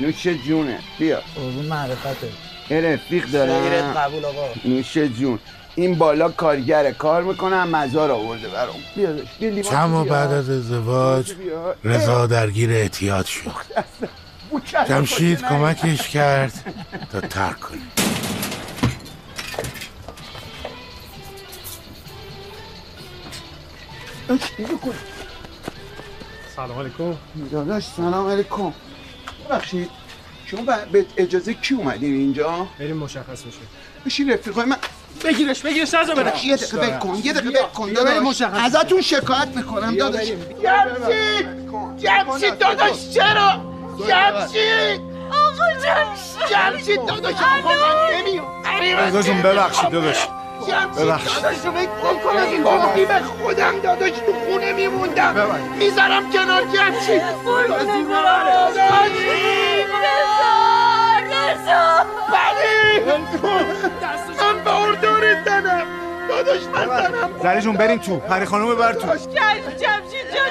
نوش 0.00 0.26
جونه. 0.26 0.78
بیا. 0.98 1.22
قربون 1.34 1.66
معرفته. 1.66 2.28
یه 2.70 2.80
رفیق 2.80 3.24
خیرت 3.24 3.32
دارم 3.32 3.92
قبول 3.92 4.24
آقا. 4.24 4.46
نوش 4.64 4.98
جون. 4.98 5.38
این 5.74 5.94
بالا 5.94 6.28
کارگره 6.28 6.92
کار 6.92 7.22
می‌کنم 7.22 7.68
مزار 7.68 8.10
آورده 8.10 8.48
برام. 8.48 9.62
چند 9.62 9.90
ماه. 9.90 10.06
بعد 10.06 10.32
از 10.32 10.50
ازدواج. 10.50 11.32
رضا 11.84 12.26
درگیر 12.26 12.70
اعتیاد 12.70 13.26
شد. 13.26 13.50
جمشید 14.88 15.40
کمکش 15.40 16.08
کرد 16.08 16.52
تا 17.12 17.20
ترک 17.20 17.60
کنه 17.60 17.78
سلام 26.56 26.78
علیکم. 26.78 27.16
داداش 27.52 27.84
سلام 27.96 28.28
علیکم. 28.30 28.72
ببخشید 29.48 29.90
شما 30.46 30.62
به 30.92 31.06
اجازه 31.16 31.54
کی 31.54 31.74
اومدین 31.74 32.14
اینجا؟ 32.14 32.66
بریم 32.78 32.96
مشخص 32.96 33.42
بشه. 33.42 33.58
بشین 34.06 34.30
رفیقای 34.32 34.64
من. 34.64 34.76
بگیرش 35.24 35.60
بگیرش 35.62 35.94
نزا 35.94 36.14
بره 36.14 36.46
یه 36.46 36.56
دقیقه 36.56 36.78
ول 36.78 36.98
کن 36.98 37.20
یه 37.24 37.32
دقیقه 37.32 37.58
کن. 37.74 37.92
بریم 37.92 38.24
داداش 38.24 38.42
ازتون 38.42 39.00
شکایت 39.00 39.48
می‌کنم 39.56 39.96
داداش. 39.96 40.28
جمشید! 40.62 41.46
جمشید 41.98 42.58
داداش 42.58 43.10
چرا؟ 43.14 43.60
جمشید! 44.08 45.00
آقا 45.30 45.72
جمشید! 45.82 46.48
جمشید 46.50 47.06
داداش 47.06 47.34
آقا 47.34 47.68
من 47.68 48.16
نمیام. 48.18 49.22
جون 49.22 49.42
ببخشید 49.42 49.90
داداش. 49.90 50.16
ببخشید. 50.66 51.42
داداش 51.42 51.64
رو 51.64 51.72
ول 51.72 51.86
کن 51.86 52.38
این 52.38 52.62
باقی 52.62 53.04
به 53.04 53.14
خودم 53.14 53.78
داداش 53.78 54.10
تو 54.10 54.32
خونه 54.32 54.72
میموندم. 54.72 55.34
می‌ذارم 55.78 56.30
کنار 56.32 56.62
داداش 56.62 57.06
بله. 62.32 63.04
من 64.40 64.64
به 64.64 64.74
اردارت 64.82 65.44
زنم. 65.44 65.86
داداش 66.28 66.60
من 66.74 66.86
زنم. 66.86 67.30
زری 67.42 67.60
جون 67.60 67.76
بریم 67.76 67.98
تو. 67.98 68.16
پری 68.16 68.44
خانم 68.44 68.74
ببر 68.74 68.92
تو. 68.92 69.06
جمشید 69.06 69.76
جمشید 69.76 70.30
تو 70.30 70.50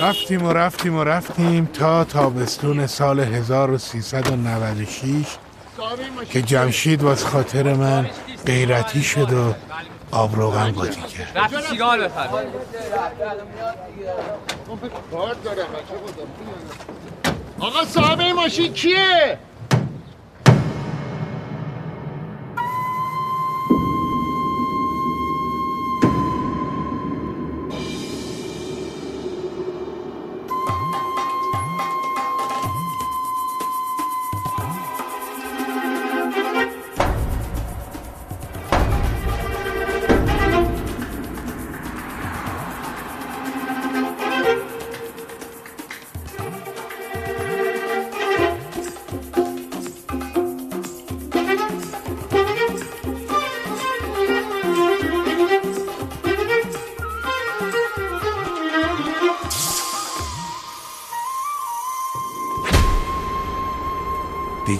رفتیم 0.00 0.46
و 0.46 0.52
رفتیم 0.52 0.96
و 0.96 1.04
رفتیم 1.04 1.66
تا 1.66 2.04
تابستون 2.04 2.86
سال 2.86 3.20
1396 3.20 5.26
که 6.32 6.42
جمشید 6.42 7.02
واس 7.02 7.24
خاطر 7.24 7.74
من 7.74 8.10
غیرتی 8.46 9.02
شد 9.02 9.32
و 9.32 9.54
آب 10.12 10.36
روغن 10.36 10.72
قاطی 10.72 11.00
کرد 11.00 11.38
رفت 11.38 11.60
سیگار 11.70 12.00
بخر 12.08 12.28
آقا 17.60 17.84
صاحب 17.84 18.20
این 18.20 18.32
ماشین 18.32 18.72
کیه؟ 18.72 19.38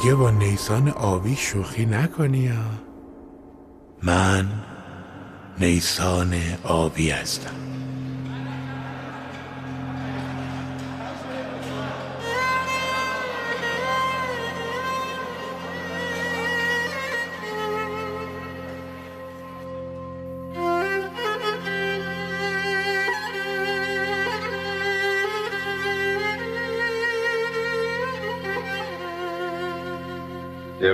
دیگه 0.03 0.15
با 0.15 0.31
نیسان 0.31 0.89
آبی 0.89 1.37
شوخی 1.37 1.87
نکنی 1.87 2.47
ها. 2.47 2.65
من 4.03 4.49
نیسان 5.59 6.35
آبی 6.65 7.11
هستم. 7.11 7.80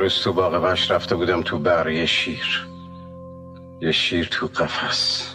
روز 0.06 0.22
تو 0.22 0.32
باغ 0.32 0.64
وحش 0.64 0.90
رفته 0.90 1.14
بودم 1.16 1.42
تو 1.42 1.58
بر 1.58 1.90
یه 1.90 2.06
شیر. 2.06 2.66
یه 3.80 3.92
شیر 3.92 4.28
تو 4.30 4.46
قفس. 4.46 5.30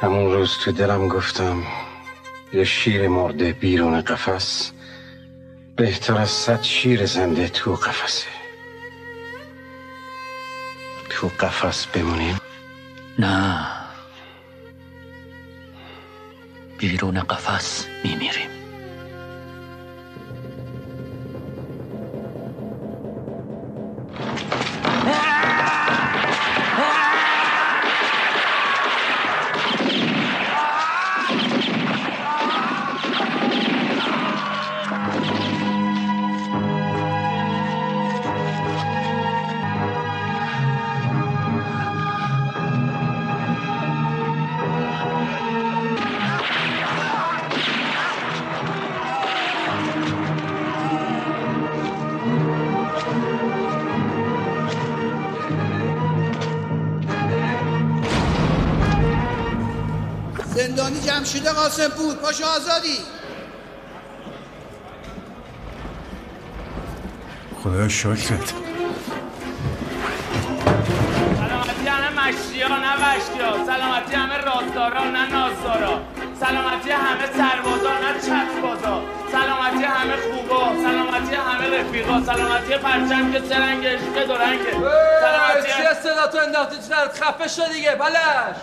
همون 0.00 0.32
روز 0.32 0.58
تو 0.64 0.72
دلم 0.72 1.08
گفتم 1.08 1.62
یه 2.52 2.64
شیر 2.64 3.08
مرده 3.08 3.52
بیرون 3.52 4.00
قفس. 4.00 4.72
بهتر 5.76 6.18
از 6.18 6.30
صد 6.30 6.62
شیر 6.62 7.06
زنده 7.06 7.48
تو 7.48 7.74
قفسه. 7.74 8.28
تو 11.10 11.30
قفس 11.40 11.86
بمونیم؟ 11.86 12.38
نه. 13.18 13.66
بیرون 16.78 17.20
قفس 17.20 17.86
میمیریم. 18.04 18.55
زندانی 60.76 61.00
جمشید 61.00 61.46
قاسم 61.46 61.88
بود 61.88 62.16
پاشو 62.20 62.44
آزادی. 62.44 62.98
خدا 67.62 67.88
شکرت 67.88 68.52
سلامتی 71.36 71.88
همه 71.88 72.28
مشتی 72.28 72.62
ها 72.62 72.76
نه 72.78 72.94
وشتی 72.94 73.40
ها. 73.40 73.66
سلامتی 73.66 74.14
همه 74.14 74.36
راستارا 74.36 75.04
نه 75.04 75.26
نازدارا. 75.30 76.00
سلامتی 76.40 76.90
همه 76.90 77.26
سربازا 77.36 77.92
نه 77.98 78.20
چتبازا. 78.20 79.02
سلامتی 79.32 79.84
همه 79.84 80.16
خوبا. 80.16 80.74
سلامتی 80.82 81.34
همه 81.34 81.80
رفیقا. 81.80 82.22
سلامتی 82.26 82.76
پرچم 82.76 83.32
که 83.32 83.42
سرنگش 83.48 84.00
که 84.14 84.24
دورنگه 84.26 84.72
سلامتی 85.20 85.72
چیه 85.76 85.94
صدا 86.02 86.26
تو 86.26 86.38
انداختی؟ 86.38 86.76
تو 86.76 86.82
سرت 86.82 87.22
خفه 87.22 87.48
شو 87.48 87.72
دیگه؟ 87.72 87.94
بلش. 87.94 88.56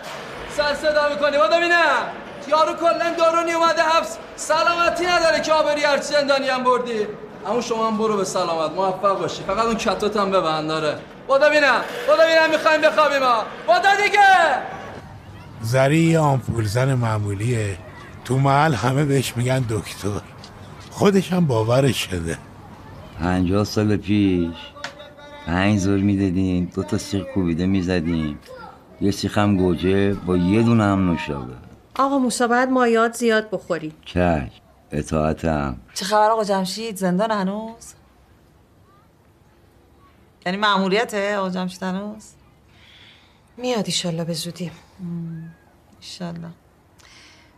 سر 0.58 0.74
صدا 0.74 1.10
می‌کنی. 1.10 1.38
با 1.38 1.48
ببینم 1.48 2.04
یارو 2.48 2.74
کلا 2.74 3.16
دارونی 3.18 3.52
اومده 3.52 3.82
حبس 3.82 4.18
سلامتی 4.36 5.06
نداره 5.06 5.42
که 5.42 5.54
آبری 5.54 5.84
هرچی 5.84 6.04
زندانی 6.04 6.48
هم 6.48 6.64
بردی. 6.64 7.08
اما 7.48 7.62
شما 7.62 7.88
هم 7.88 7.98
برو 7.98 8.18
به 8.18 8.24
سلامت. 8.24 8.72
موفق 8.72 9.20
باشی. 9.20 9.44
فقط 9.44 9.66
اون 9.66 9.76
کتات 9.76 10.18
هم 10.18 10.32
ببند. 10.32 10.68
داره 10.68 10.98
بودا 11.28 11.50
بینم 11.50 11.82
بودا 12.08 12.24
بینم 12.28 12.50
می‌خوایم 12.52 12.82
بخوابیم. 12.82 13.24
ها 13.24 13.44
بودا 13.68 13.96
دیگه. 14.04 14.20
زری 15.62 16.00
یه 16.00 16.20
آمپول 16.20 16.66
زن 16.66 16.94
معمولیه. 16.94 17.78
تو 18.26 18.38
محل 18.38 18.74
همه 18.74 19.06
بهش 19.06 19.34
میگن 19.36 19.60
دکتر. 19.70 20.22
خودش 20.92 21.34
هم 21.34 21.48
باورش 21.48 21.98
شده. 21.98 22.38
پنجاه 23.20 23.64
سال 23.64 23.98
پیش. 23.98 24.56
پنج 25.48 25.80
زور 25.80 26.00
می‌دادیم 26.00 26.72
دو 26.76 26.84
تا 26.84 26.98
سیخ 26.98 27.24
کوبیده 27.34 27.66
می‌زدیم. 27.66 28.40
یه 29.04 29.12
سیخ 29.12 29.38
هم 29.38 29.58
گوجه 29.58 30.14
با 30.14 30.38
یه 30.38 30.64
دونه 30.64 30.84
هم 30.84 31.10
نوشابه. 31.10 31.54
آقا 31.96 32.18
موسا 32.18 32.48
باید 32.48 32.70
مایات 32.70 33.16
زیاد 33.16 33.50
بخوری. 33.50 33.94
کش 34.06 34.52
اطاعتم. 34.92 35.78
چه 35.94 36.06
خبر 36.06 36.30
آقا 36.30 36.44
جمشید؟ 36.44 36.98
زندان 36.98 37.32
هنوز؟ 37.32 37.94
یعنی 40.46 40.58
معمولیته 40.58 41.38
آقا 41.38 41.50
جمشید 41.50 41.84
هنوز؟ 41.84 42.24
میاد 43.58 43.86
ایشالله 43.86 44.24
به 44.24 44.34
زودی. 44.34 44.72
ایشالله. 46.02 46.50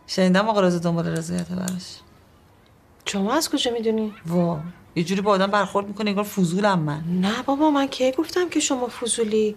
شنیدم 0.06 0.48
آقا 0.48 0.60
رضا 0.60 0.78
دنبال 0.78 1.06
رضایت 1.08 1.48
براش. 1.48 1.98
شما 3.04 3.34
از 3.34 3.50
کجا 3.50 3.70
می‌دونی؟ 3.70 4.14
وا 4.26 4.60
یه 4.94 5.04
جوری 5.04 5.20
با 5.20 5.30
آدم 5.30 5.46
برخورد 5.46 5.88
می‌کنه 5.88 6.10
انگار 6.10 6.24
فضولم 6.24 6.78
من. 6.78 7.02
نه 7.20 7.42
بابا 7.42 7.70
من 7.70 7.86
کی 7.86 8.12
گفتم 8.12 8.48
که 8.48 8.60
شما 8.60 8.86
فضولی؟ 8.86 9.56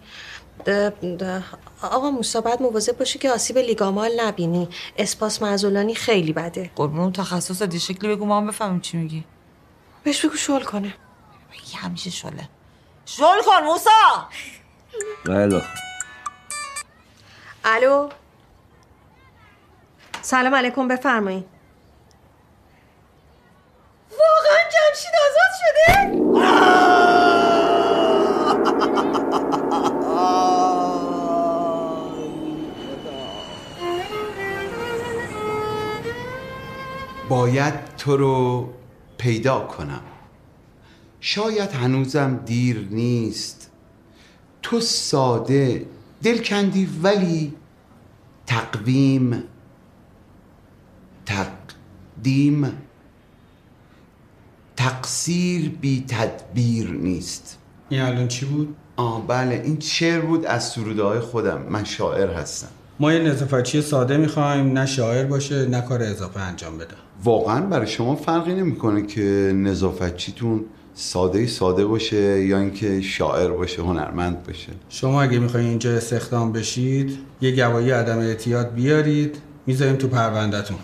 ده 0.65 0.89
ده 0.89 1.43
آقا 1.81 2.11
موسا 2.11 2.41
باید 2.41 2.61
مواظب 2.61 2.97
باشی 2.97 3.19
که 3.19 3.31
آسیب 3.31 3.57
لیگامال 3.57 4.11
نبینی. 4.19 4.69
اسپاس 4.97 5.41
معزولانی 5.41 5.95
خیلی 5.95 6.33
بده. 6.33 6.71
قربون 6.75 6.99
اون 6.99 7.11
تخصص 7.11 7.61
دی 7.61 7.79
شکلی 7.79 8.15
بگو 8.15 8.25
ما 8.25 8.37
هم 8.37 8.47
بفهمیم 8.47 8.79
چی 8.79 8.97
میگی. 8.97 9.23
بهش 10.03 10.25
بگو 10.25 10.35
شل 10.37 10.63
کنه. 10.63 10.93
میگی 11.51 11.75
همیشه 11.77 12.09
شله. 12.09 12.49
شل 13.05 13.41
کن 13.45 13.63
موسا! 13.63 14.27
بله. 15.25 15.61
الو؟ 17.63 18.09
سلام 20.21 20.55
علیکم 20.55 20.87
بفرمایید 20.87 21.45
واقعا 24.11 24.63
جمشید 24.63 25.11
آزاد 25.25 25.51
شده؟ 25.59 27.38
باید 37.29 37.73
تو 37.97 38.17
رو 38.17 38.69
پیدا 39.17 39.59
کنم. 39.59 40.01
شاید 41.19 41.71
هنوزم 41.71 42.39
دیر 42.45 42.87
نیست. 42.91 43.71
تو 44.61 44.79
ساده 44.79 45.85
دلکندی 46.23 46.89
ولی 47.03 47.53
تقویم 48.45 49.43
تقدیم 51.25 52.73
تقصیر 54.77 55.69
بی 55.69 56.05
تدبیر 56.07 56.91
نیست. 56.91 57.57
این 57.89 58.01
الان 58.01 58.27
چی 58.27 58.45
بود؟ 58.45 58.75
آه 58.95 59.27
بله 59.27 59.61
این 59.65 59.79
شعر 59.79 60.21
بود 60.21 60.45
از 60.45 60.69
سروده 60.69 61.03
های 61.03 61.19
خودم. 61.19 61.61
من 61.61 61.83
شاعر 61.83 62.33
هستم. 62.33 62.67
ما 62.99 63.13
یه 63.13 63.19
نظافتچی 63.19 63.81
ساده 63.81 64.17
می‌خوایم 64.17 64.77
نه 64.77 64.85
شاعر 64.85 65.25
باشه 65.25 65.65
نه 65.65 65.81
کار 65.81 66.03
اضافه 66.03 66.39
انجام 66.39 66.77
بده. 66.77 66.95
واقعا 67.23 67.61
برای 67.61 67.87
شما 67.87 68.15
فرقی 68.15 68.53
نمی‌کنه 68.53 69.05
که 69.05 69.51
نظافتچیتون 69.55 70.65
ساده 70.93 71.47
ساده 71.47 71.85
باشه 71.85 72.45
یا 72.45 72.59
اینکه 72.59 73.01
شاعر 73.01 73.51
باشه 73.51 73.81
هنرمند 73.81 74.43
باشه؟ 74.43 74.71
شما 74.89 75.21
اگه 75.21 75.39
می‌خواین 75.39 75.67
اینجا 75.67 75.95
استخدام 75.95 76.51
بشید 76.51 77.17
یه 77.41 77.55
گواهی 77.55 77.91
عدم 77.91 78.19
اعتیاد 78.19 78.73
بیارید 78.73 79.37
می‌ذاریم 79.65 79.95
تو 79.95 80.07
پروندهتون. 80.07 80.77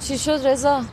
چی 0.00 0.18
شد 0.18 0.40
رضا؟ 0.44 0.84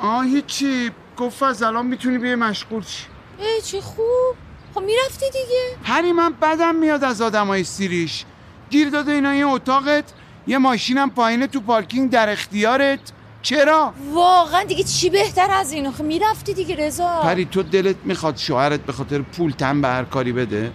آه 0.00 0.24
هیچی. 0.24 0.90
گفت 1.16 1.42
از 1.42 1.62
الان 1.62 1.86
می‌تونی 1.86 2.18
بیای 2.18 2.34
مشغول 2.34 2.82
شی. 2.82 3.06
ای 3.38 3.62
چی 3.62 3.80
خوب. 3.80 4.36
خب 4.74 4.80
می‌رفتی 4.80 5.26
دیگه. 5.26 5.76
هری 5.84 6.12
من 6.12 6.32
بدم 6.42 6.74
میاد 6.74 7.04
از 7.04 7.22
آدمای 7.22 7.64
سیریش. 7.64 8.24
گیر 8.70 8.90
داده 8.90 9.12
اینا 9.12 9.34
یه 9.34 9.46
اتاقت 9.46 10.04
یه 10.46 10.58
ماشینم 10.58 11.10
پایینه 11.10 11.46
تو 11.46 11.60
پارکینگ 11.60 12.10
در 12.10 12.30
اختیارت. 12.30 12.98
چرا؟ 13.42 13.92
واقعا 14.12 14.64
دیگه 14.64 14.84
چی 14.84 15.10
بهتر 15.10 15.50
از 15.50 15.72
این؟ 15.72 15.86
آخه 15.86 16.02
می‌رفتی 16.04 16.54
دیگه 16.54 16.76
رضا. 16.76 17.20
پری 17.22 17.44
تو 17.44 17.62
دلت 17.62 17.96
می‌خواد 18.04 18.36
شوهرت 18.36 18.80
به 18.80 18.92
خاطر 18.92 19.18
پول 19.18 19.50
تن 19.50 19.80
به 19.80 19.88
هر 19.88 20.04
کاری 20.04 20.32
بده؟ 20.32 20.72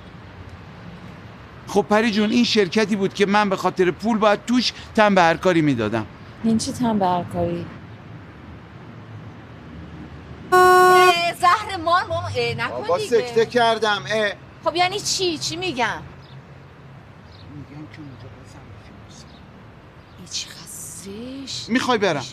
خب 1.67 1.85
پری 1.89 2.11
جون 2.11 2.31
این 2.31 2.43
شرکتی 2.43 2.95
بود 2.95 3.13
که 3.13 3.25
من 3.25 3.49
به 3.49 3.55
خاطر 3.55 3.91
پول 3.91 4.17
باید 4.17 4.45
توش 4.45 4.73
تن 4.95 5.15
به 5.15 5.21
هر 5.21 5.37
کاری 5.37 5.61
می‌دادم. 5.61 6.05
این 6.43 6.57
چی 6.57 6.71
تن 6.71 6.99
به 6.99 7.05
هر 7.05 7.23
کاری 7.23 7.65
اه، 10.51 11.33
زهر 11.41 11.72
مار 11.83 12.03
ماما 12.03 12.27
اه، 12.27 12.53
نکن 12.53 12.81
بابا 12.81 12.97
دیگه. 12.97 13.09
سکته 13.09 13.45
کردم. 13.45 14.03
اه. 14.09 14.33
خب 14.63 14.75
یعنی 14.75 14.99
چی؟ 14.99 15.37
چی 15.37 15.55
میگم 15.55 16.03
ای 20.19 20.27
چی 20.31 20.49
خستش 20.49 21.69
می‌خوای 21.69 21.97
برم. 21.97 22.25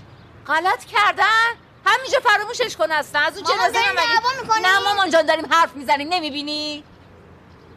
غلط 0.47 0.85
کردن؟ 0.85 1.51
همینجا 1.87 2.19
فراموشش 2.25 2.77
کن 2.77 2.93
اصلا. 2.93 3.21
از 3.21 3.37
اون 3.37 3.47
جنازه 3.47 3.79
می‌کنیم؟ 3.91 4.67
نه 4.67 4.79
مامان 4.79 5.11
جان 5.11 5.27
داریم 5.27 5.47
حرف 5.51 5.77
می‌زنیم. 5.77 6.09
نمی‌بینی؟ 6.09 6.85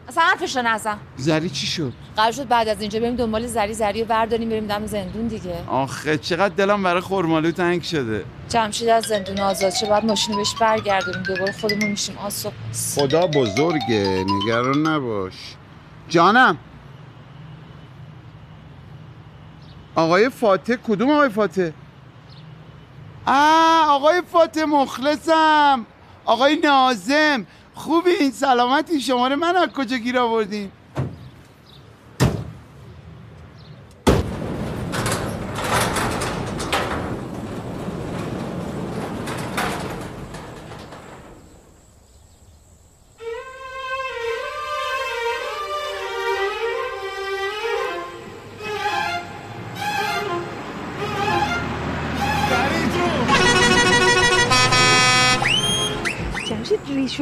اصلا 0.08 0.24
حرفش 0.24 0.56
رو 0.56 0.62
نزن. 0.62 0.98
زری 1.18 1.50
چی 1.50 1.68
شد؟ 1.68 1.94
قرار 2.16 2.32
شد 2.32 2.48
بعد 2.48 2.68
از 2.68 2.82
اینجا 2.82 3.00
بریم 3.00 3.16
دنبال 3.16 3.48
زری 3.48 3.74
زری 3.74 4.02
رو 4.02 4.08
برداریم 4.08 4.50
بریم 4.50 4.68
دم 4.68 4.86
زندون 4.86 5.28
دیگه. 5.28 5.64
آخه 5.68 6.18
چقدر 6.18 6.56
دلم 6.56 6.84
برای 6.84 7.02
خورمالو 7.02 7.52
تنگ 7.52 7.84
شده. 7.84 8.26
جمشید 8.50 8.90
از 8.90 9.04
زندون 9.04 9.40
آزاد 9.40 9.74
شه 9.74 9.90
بعد 9.90 10.06
ماشین 10.06 10.36
بهش 10.36 10.56
برگردونیم. 10.60 11.24
دوباره 11.24 11.52
خودمون 11.52 11.90
میشیم 11.92 12.18
آسو 12.18 12.52
خدا 12.96 13.28
بزرگه 13.28 14.26
نگران 14.30 14.88
نباش. 14.88 15.34
جانم. 16.10 16.58
آقای 19.96 20.30
فاتح 20.30 20.76
کدوم 20.76 21.10
آقای 21.10 21.30
فاتح؟ 21.30 21.70
آه 23.26 23.90
آقای 23.90 24.22
فاتح 24.32 24.64
مخلصم. 24.64 25.86
آقای 26.26 26.56
نازم 26.56 27.46
خوبی؟ 27.74 28.12
این 28.12 28.32
سلامتی. 28.32 29.02
شماره 29.02 29.36
من 29.36 29.56
از 29.56 29.70
کجا 29.70 29.98
گیر 29.98 30.20
آوردین؟ 30.20 30.72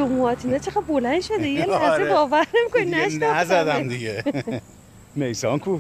و 0.02 0.08
موهات 0.08 0.62
چقدر 0.66 0.82
بلند 0.82 1.22
شده 1.22 1.48
یه 1.50 1.66
لحظه 1.66 1.86
آره. 1.86 2.10
باور 2.10 2.48
نمی‌کنی. 2.56 3.18
نزدم 3.26 3.88
دیگه. 3.88 4.24
میسان 5.16 5.60
کو؟ 5.60 5.78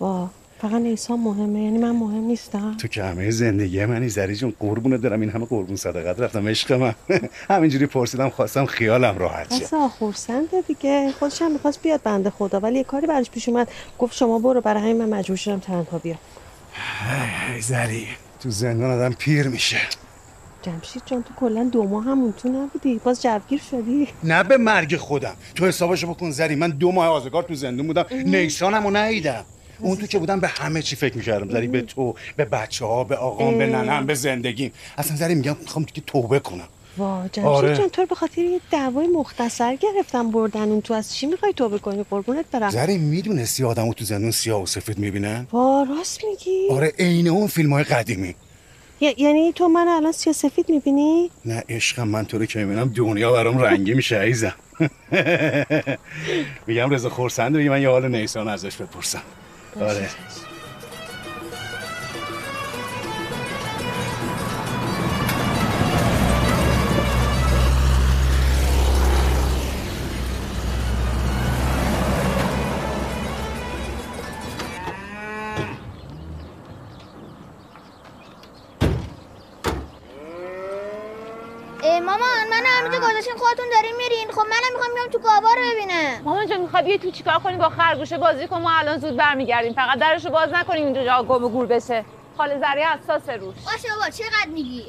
وا 0.00 0.28
فقط 0.60 0.72
نیسان 0.72 1.20
مهمه 1.20 1.60
یعنی 1.62 1.78
من 1.78 1.90
مهم 1.90 2.24
نیستم. 2.24 2.76
تو 2.76 2.88
که 2.88 3.02
همه 3.04 3.30
زندگی 3.30 3.84
منی 3.84 4.08
زری 4.08 4.36
جون 4.36 4.52
قربونت 4.60 5.00
دارم 5.00 5.20
این 5.20 5.30
همه 5.30 5.46
قربون 5.46 5.76
صدقت 5.76 6.20
رفتم 6.20 6.48
عشق 6.48 6.72
من. 6.72 6.94
همینجوری 7.50 7.86
پرسیدم 7.86 8.28
خواستم 8.28 8.66
خیالم 8.66 9.18
راحت 9.18 9.54
شه. 9.54 9.64
بس 9.64 9.74
خورسنده 9.98 10.60
دیگه. 10.68 11.12
خودش 11.18 11.42
هم 11.42 11.52
می‌خواست 11.52 11.82
بیاد 11.82 12.02
بنده 12.02 12.30
خدا 12.30 12.60
ولی 12.60 12.78
یه 12.78 12.84
کاری 12.84 13.06
براش 13.06 13.30
پیش 13.30 13.48
اومد. 13.48 13.68
گفت 13.98 14.16
شما 14.16 14.38
برو 14.38 14.60
برای 14.60 14.82
همین 14.82 15.04
من 15.04 15.18
مجبور 15.18 15.36
شدم 15.36 15.58
تنها 15.58 15.98
بیام. 15.98 16.18
زری. 17.60 18.06
تو 18.40 18.50
زندان 18.50 18.90
آدم 18.90 19.12
پیر 19.12 19.48
میشه. 19.48 19.78
جمشید 20.62 21.02
جان 21.06 21.22
تو 21.22 21.34
کلا 21.36 21.64
دو 21.72 21.84
ماه 21.84 22.04
همون 22.04 22.32
تو 22.32 22.48
نبودی. 22.48 23.00
باز 23.04 23.22
جوگیر 23.22 23.60
شدی. 23.70 24.08
نه 24.24 24.42
به 24.42 24.56
مرگ 24.56 24.96
خودم. 24.96 25.34
تو 25.54 25.66
حسابشو 25.66 26.06
بکن 26.06 26.30
زری. 26.30 26.54
من 26.54 26.70
دو 26.70 26.92
ماه 26.92 27.06
آزگار 27.06 27.42
تو 27.42 27.54
زندون 27.54 27.86
بودم. 27.86 28.06
نیسانمو 28.26 28.90
ندیدم. 28.90 29.44
اون 29.80 29.96
تو 29.96 30.06
که 30.06 30.18
بودم 30.18 30.40
به 30.40 30.48
همه 30.48 30.82
چی 30.82 30.96
فکر 30.96 31.16
می‌کردم. 31.16 31.50
زری 31.50 31.68
به 31.68 31.82
تو 31.82 32.14
به 32.36 32.44
بچه 32.44 32.84
ها 32.84 33.04
به 33.04 33.16
آقام 33.16 33.58
به 33.58 33.66
ننم 33.66 34.06
به 34.06 34.14
زندگیم. 34.14 34.72
اصلا 34.98 35.16
زری 35.16 35.34
میگم 35.34 35.56
می‌خوام 35.60 35.84
دیگه 35.84 36.02
توبه 36.06 36.38
کنم. 36.38 36.68
وا 36.98 37.22
جمشید 37.32 37.44
آره. 37.44 37.76
جان 37.76 37.88
تو 37.88 38.06
به 38.06 38.14
خاطر 38.14 38.40
یه 38.40 38.60
دعوای 38.70 39.06
مختصر 39.06 39.76
گرفتم 39.76 40.30
بردن 40.30 40.70
اون 40.70 40.80
تو. 40.80 40.94
از 40.94 41.14
چی 41.14 41.26
می‌خوای 41.26 41.52
توبه 41.52 41.78
کنی؟ 41.78 42.04
قربونت 42.10 42.44
برم. 42.52 42.70
زری 42.70 42.98
می‌دونستی 42.98 43.64
آدمو 43.64 43.94
تو 43.94 44.04
زندون 44.04 44.30
سیاه 44.30 44.62
و 44.62 44.66
سفید 44.66 44.98
می‌بینن؟ 44.98 45.46
وا 45.52 45.86
راست 45.98 46.24
میگی. 46.24 46.68
آره 46.70 46.92
عین 46.98 47.28
اون 47.28 47.46
فیلم 47.46 47.72
های 47.72 47.84
قدیمی. 47.84 48.34
یعنی 49.16 49.52
تو 49.52 49.68
من 49.68 49.88
الان 49.88 50.12
سیاه 50.12 50.34
سفید 50.34 50.70
می‌بینی؟ 50.70 51.30
نه 51.44 51.64
عشقم 51.68 52.08
من 52.08 52.24
تو 52.24 52.38
رو 52.38 52.46
که 52.46 52.64
می‌بینم 52.64 52.92
دنیا 52.96 53.32
برام 53.32 53.58
رنگی 53.58 53.94
میشه 53.94 54.16
عزیزم. 54.16 54.54
میگم 56.66 56.90
رضا 56.90 57.10
خورسند 57.10 57.56
بگی 57.56 57.68
من 57.68 57.82
یه 57.82 57.88
حال 57.88 58.08
نیسان 58.08 58.48
ازش 58.48 58.76
بپرسم. 58.76 59.22
آره. 59.80 60.08
همینجا 82.82 82.98
گذاشتین 82.98 83.32
خودتون 83.36 83.64
دارین 83.74 83.96
میرین. 83.96 84.32
خب 84.32 84.38
منم 84.40 84.72
می‌خوام 84.74 84.94
بیام 84.94 85.08
تو 85.12 85.18
گاوا 85.18 85.54
رو 85.54 85.62
ببینم. 85.72 86.22
مامان 86.24 86.46
جان 86.46 86.60
می‌خوای 86.60 86.82
بیای 86.82 86.98
تو 86.98 87.10
چیکار 87.10 87.38
کنی 87.38 87.56
با 87.56 87.68
خرگوشه 87.68 88.18
بازی 88.18 88.46
کن؟ 88.46 88.60
ما 88.60 88.70
الان 88.72 88.98
زود 88.98 89.16
برمیگردیم. 89.16 89.72
فقط 89.72 89.98
درشو 89.98 90.30
باز 90.30 90.48
نکنیم 90.52 90.84
اینجا 90.84 91.04
جا 91.04 91.22
گم 91.22 91.44
و 91.44 91.48
گور 91.48 91.66
بشه. 91.66 92.04
خاله 92.36 92.58
زری 92.58 92.82
حساس 92.82 93.28
روش. 93.28 93.54
باشه 93.64 93.88
بابا 93.98 94.10
چقدر 94.10 94.50
میگی؟ 94.54 94.84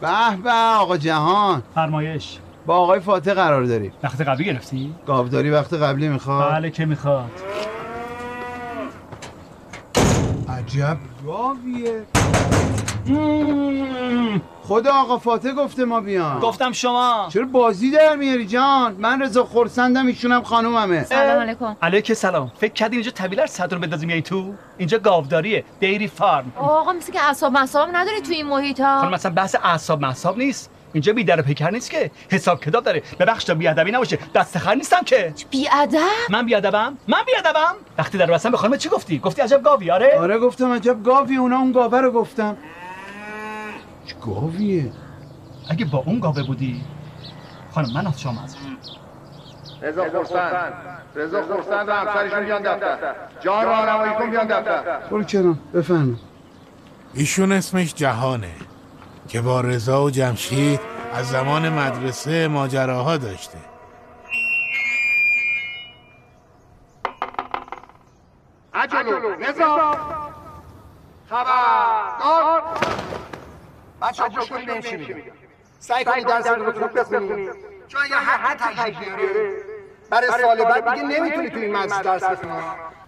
به 0.00 0.36
به 0.44 0.52
آقا 0.52 0.96
جهان. 0.96 1.62
فرمایش. 1.74 2.38
با 2.66 2.76
آقای 2.76 3.00
فاتح 3.00 3.34
قرار 3.34 3.64
داری 3.64 3.92
وقت 4.02 4.20
قبلی 4.20 4.44
گرفتی؟ 4.44 4.94
گاوداری 5.06 5.50
وقت 5.50 5.72
قبلی 5.74 6.08
می‌خواد. 6.08 6.52
بله 6.52 6.70
که 6.70 6.84
می‌خواد؟ 6.84 7.30
عجب. 10.76 10.96
گاویه 11.26 12.06
خدا 14.62 14.94
آقا 14.94 15.18
فاتح 15.18 15.52
گفته 15.52 15.84
ما 15.84 16.00
بیان 16.00 16.40
گفتم 16.40 16.72
شما. 16.72 17.28
چرا 17.32 17.44
بازی 17.44 17.90
در 17.90 18.16
میاری 18.16 18.46
جان؟ 18.46 18.96
من 18.98 19.22
رضا 19.22 19.44
خورسندم 19.44 20.06
ایشونم 20.06 20.42
خانوممه. 20.42 21.04
سلام 21.04 21.40
علیکم. 21.40 21.76
علیک 21.82 22.12
سلام. 22.12 22.52
فکر 22.58 22.72
کردی 22.72 22.96
اینجا 22.96 23.10
طویلر 23.10 23.46
صد 23.46 23.72
رو 23.72 23.78
بندازیم 23.80 24.10
یعنی 24.10 24.22
تو؟ 24.22 24.54
اینجا 24.78 24.98
گاوداریه 24.98 25.64
دیری 25.80 26.08
فارم. 26.08 26.52
آقا 26.56 26.92
مثل 26.92 27.12
که 27.12 27.20
اعصاب 27.20 27.52
مصاب 27.52 27.88
نداری 27.92 28.20
تو 28.20 28.32
این 28.32 28.46
محیط 28.46 28.78
خانم 28.78 29.00
ها 29.00 29.10
مثلا 29.10 29.32
بحث 29.32 29.56
اعصاب 29.62 30.00
مصاب 30.00 30.38
نیست. 30.38 30.70
اینجا 30.96 31.12
بی 31.12 31.24
در 31.24 31.40
و 31.40 31.42
پیکر 31.42 31.70
نیست 31.70 31.90
که. 31.90 32.10
حساب 32.30 32.60
کتاب 32.60 32.84
داره. 32.84 33.02
ببخش 33.20 33.44
تا 33.44 33.54
بیادبی 33.54 33.90
نباشه. 33.90 34.18
دست 34.34 34.58
خر 34.58 34.74
نیستم 34.74 35.02
که. 35.04 35.34
بیادب؟ 35.50 36.00
من 36.30 36.46
بیادبم. 36.46 36.98
من 37.08 37.18
بیادبم. 37.26 37.74
وقتی 37.98 38.18
در 38.18 38.26
بستم 38.26 38.50
به 38.50 38.56
خانم 38.56 38.76
چی 38.76 38.88
گفتی؟ 38.88 39.18
گفتی 39.18 39.42
عجب 39.42 39.62
گاوی 39.62 39.90
آره؟ 39.90 40.18
آره 40.18 40.38
گفتم 40.38 40.72
عجب 40.72 41.02
گاوی. 41.02 41.36
اونا 41.36 41.56
اون 41.56 41.72
گاوه 41.72 42.00
رو 42.00 42.10
گفتم. 42.12 42.56
چه 44.06 44.14
گاویه؟ 44.26 44.92
اگه 45.70 45.84
با 45.84 46.02
اون 46.06 46.20
گاوه 46.20 46.42
بودی 46.42 46.80
خانم 47.70 47.88
من 47.94 48.06
از 48.06 48.20
شما 48.20 48.42
از 48.42 48.56
رضا 49.82 50.04
خورسند. 50.10 50.72
رضا 51.14 51.42
خورسند 51.42 51.88
و 51.88 51.92
همسرشون 51.92 52.44
بیان 52.44 52.62
دفتر. 52.62 53.14
جان 53.40 53.64
راهنمایی 53.64 54.12
کن 54.12 54.30
بیان 54.30 54.46
دفتر. 54.46 54.98
برو 55.10 55.24
کنار. 55.24 55.54
بفرما. 55.74 56.16
ایشون 57.14 57.52
اسمش 57.52 57.94
جهانه. 57.94 58.50
که 59.28 59.40
با 59.40 59.60
رضا 59.60 60.02
و 60.02 60.10
جمشید 60.10 60.80
از 61.14 61.28
زمان 61.28 61.68
مدرسه 61.68 62.48
ماجراها 62.48 63.16
داشته. 63.16 63.58
عجلو 68.74 69.30
رضا. 69.40 69.96
خبردار. 71.30 72.62
بچه 74.02 74.22
ها 74.22 74.28
گوش 74.28 74.48
کنید 74.48 74.80
چی 74.80 74.96
میگم؟ 74.96 75.14
سعی 75.78 76.04
کنید 76.04 76.26
درس 76.26 76.46
رو 76.46 76.72
خوب 76.72 77.00
بخونید. 77.00 77.50
چون 77.88 78.02
اگه 78.02 78.14
هر 78.14 78.54
تجربه 78.54 79.16
بیاره 79.16 79.62
برای 80.10 80.28
سال 80.42 80.64
بعد 80.64 80.94
دیگه 80.94 81.20
نمی‌تونی 81.20 81.50
تو 81.50 81.58
این 81.58 81.76
مدرسه 81.76 82.02
درس 82.02 82.24
بخونی 82.24 82.52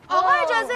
آقا 0.08 0.28
اجازه؟ 0.28 0.74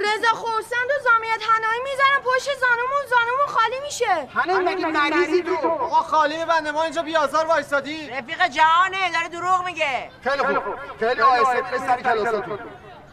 رضا 0.00 0.28
خورسند 0.34 0.90
و 0.98 1.02
زامیت 1.04 1.42
هنایی 1.50 1.80
می‌زنن 1.82 2.20
پشت 2.24 2.48
زانومون 2.60 3.06
زانومون 3.10 3.46
خالی 3.46 3.80
میشه. 3.80 4.28
هنوز 4.34 4.58
مگه 4.58 4.86
مریضی 4.86 5.42
تو؟ 5.42 5.68
آقا 5.68 6.02
خالی 6.02 6.44
بنده 6.44 6.70
ما 6.70 6.82
اینجا 6.82 7.02
بیازار 7.02 7.46
وایسادی 7.46 8.10
رفیق 8.10 8.46
جهانه 8.46 9.12
داره 9.12 9.28
دروغ 9.28 9.64
میگه. 9.64 10.10
خیلی 10.24 10.42
خوب. 10.42 10.74
خیلی 11.00 11.20
آهسته 11.20 11.62
به 11.62 11.78
سر 11.78 12.00
کلاساتون. 12.00 12.58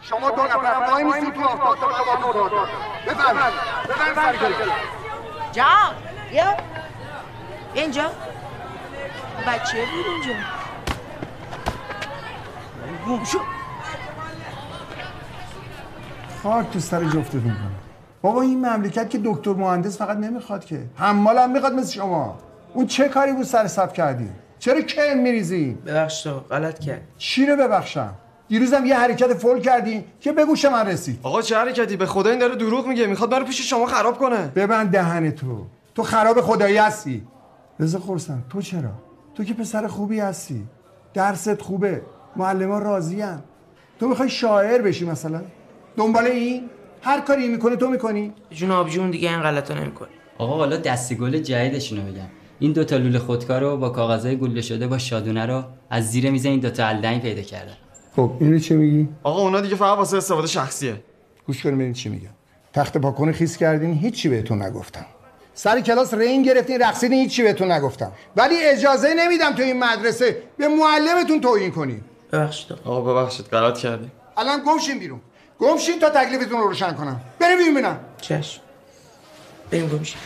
شما 0.02 0.32
دو 0.32 0.44
نفر 0.44 0.92
وای 0.92 1.04
میسید 1.04 1.34
تو 1.34 1.46
آفتاب 1.46 1.80
تا. 1.80 1.88
باباتون 1.88 2.32
کار 2.34 2.50
کنن. 2.50 2.70
بفرمایید 3.08 3.54
بفرمایید 3.90 4.40
سر 4.42 4.54
کلاس. 4.54 4.78
جهان 5.52 5.96
بیا. 6.30 6.58
اینجا. 7.74 8.12
بچه 9.48 9.86
بود 9.86 10.06
اینجا. 10.06 10.34
گم 13.08 13.24
شو. 13.26 13.40
خاک 16.46 16.70
تو 16.74 16.80
سر 16.80 17.04
جفتتون 17.04 17.42
کنم 17.42 17.72
بابا 18.22 18.42
این 18.42 18.66
مملکت 18.66 19.10
که 19.10 19.20
دکتر 19.24 19.54
مهندس 19.54 19.98
فقط 19.98 20.18
نمی‌خواد 20.18 20.66
که. 20.66 20.80
حمال 20.96 21.38
هم 21.38 21.52
می‌خواد 21.52 21.74
مثل 21.74 21.92
شما. 21.92 22.38
اون 22.74 22.88
چه 22.88 23.10
کاری 23.10 23.34
بود 23.34 23.44
سر 23.44 23.68
صف 23.68 23.94
کردی؟ 23.94 24.30
چرا 24.60 24.82
کن 24.82 25.18
میریزی؟ 25.18 25.78
ببخش 25.86 26.24
تو 26.24 26.40
غلط 26.40 26.80
کرد. 26.80 27.02
چی 27.18 27.46
رو 27.46 27.56
ببخشم؟ 27.56 28.14
دیروزم 28.48 28.86
یه 28.86 28.98
حرکت 29.00 29.34
فول 29.34 29.60
کردی 29.60 30.06
که 30.20 30.32
به 30.32 30.46
گوش 30.46 30.66
من 30.66 30.88
رسید 30.88 31.20
آقا 31.24 31.42
چه 31.42 31.58
حرکتی؟ 31.58 31.98
به 31.98 32.06
خدا 32.06 32.30
این 32.30 32.40
داره 32.40 32.56
دروغ 32.56 32.88
میگه. 32.88 33.08
می‌خواد 33.08 33.30
برای 33.30 33.46
پیش 33.46 33.70
شما 33.70 33.86
خراب 33.86 34.18
کنه. 34.18 34.48
ببند 34.48 34.92
دهن 34.92 35.32
تو. 35.32 35.66
تو 35.96 36.04
خراب 36.04 36.42
خدایی 36.42 36.78
هستی. 36.78 37.28
رضا 37.80 38.00
خورسن 38.00 38.44
تو 38.50 38.62
چرا؟ 38.62 38.92
تو 39.36 39.44
که 39.44 39.54
پسر 39.54 39.88
خوبی 39.88 40.20
هستی. 40.20 40.64
درست 41.14 41.62
خوبه. 41.62 42.02
معلمان 42.36 42.84
راضیان 42.84 43.44
تو 44.00 44.08
می‌خوای 44.08 44.30
شاعر 44.30 44.82
بشی 44.82 45.06
مثلا؟ 45.06 45.42
دنبال 45.98 46.26
این؟ 46.26 46.70
هر 47.02 47.22
کاری 47.22 47.48
می‌کنه 47.48 47.76
تو 47.76 47.90
می‌کنی؟ 47.90 48.34
جون 48.52 48.72
آبجون 48.72 49.12
دیگه 49.12 49.30
این 49.30 49.42
غلطا 49.42 49.74
نمی‌کنه 49.74 50.10
آقا 50.38 50.58
حالا 50.58 50.78
دستی 50.78 51.16
گل 51.16 51.40
جدیدشونو 51.40 52.02
بگم. 52.02 52.28
این 52.60 52.72
دوتا 52.72 52.98
لوله 52.98 53.20
خودکار 53.20 53.62
رو 53.62 53.78
با 53.78 53.90
کاغذهای 53.90 54.38
گله 54.38 54.62
شده 54.62 54.88
با 54.88 54.98
شادونه 54.98 55.46
رو 55.46 55.64
از 55.90 56.12
زیر 56.12 56.32
میز 56.32 56.46
این 56.46 56.60
دوتا 56.60 56.88
الدنگ 56.88 57.22
پیدا 57.22 57.42
کردن. 57.42 57.74
خب 58.16 58.32
اینو 58.40 58.60
چی 58.60 58.74
میگی؟ 58.74 59.10
آقا 59.24 59.42
اونا 59.42 59.62
دیگه 59.62 59.76
فقط 59.76 59.98
واسه 59.98 60.18
استفاده 60.18 60.48
شخصیه. 60.48 60.96
گوش 61.48 61.64
کنیم 61.64 61.78
ببین 61.78 61.94
چی 61.94 62.10
میگم 62.10 62.30
تخت 62.74 62.98
پاکن 62.98 63.32
خیس 63.32 63.58
کردین 63.58 63.94
هیچی 63.94 64.30
بهتون 64.30 64.62
نگفتم. 64.62 65.06
سر 65.54 65.82
کلاس 65.82 66.14
رین 66.14 66.44
گرفتین 66.44 66.82
رقصیدین 66.82 67.20
هیچی 67.20 67.44
بهتون 67.44 67.72
نگفتم. 67.72 68.12
ولی 68.36 68.56
اجازه 68.64 69.14
نمیدم 69.14 69.52
تو 69.52 69.64
این 69.64 69.80
مدرسه 69.80 70.38
به 70.58 70.68
معلمتون 70.68 71.42
توهین 71.42 71.72
کنین. 71.72 72.02
ببخشید 72.32 72.78
آقا. 72.86 73.14
ببخشید 73.14 73.46
غلط 73.46 73.78
کردی 73.78 74.12
الان 74.38 74.60
گمشین 74.68 75.00
بیرون. 75.00 75.20
گمشین 75.60 76.00
تا 76.00 76.10
تکلیفتون 76.10 76.60
رو 76.60 76.68
روشن 76.68 76.94
کنم. 76.94 77.22
بریم 77.40 77.74
ببینم 77.74 78.00
چشم. 78.22 78.62
بریم 79.72 79.88
گمشین 79.88 80.18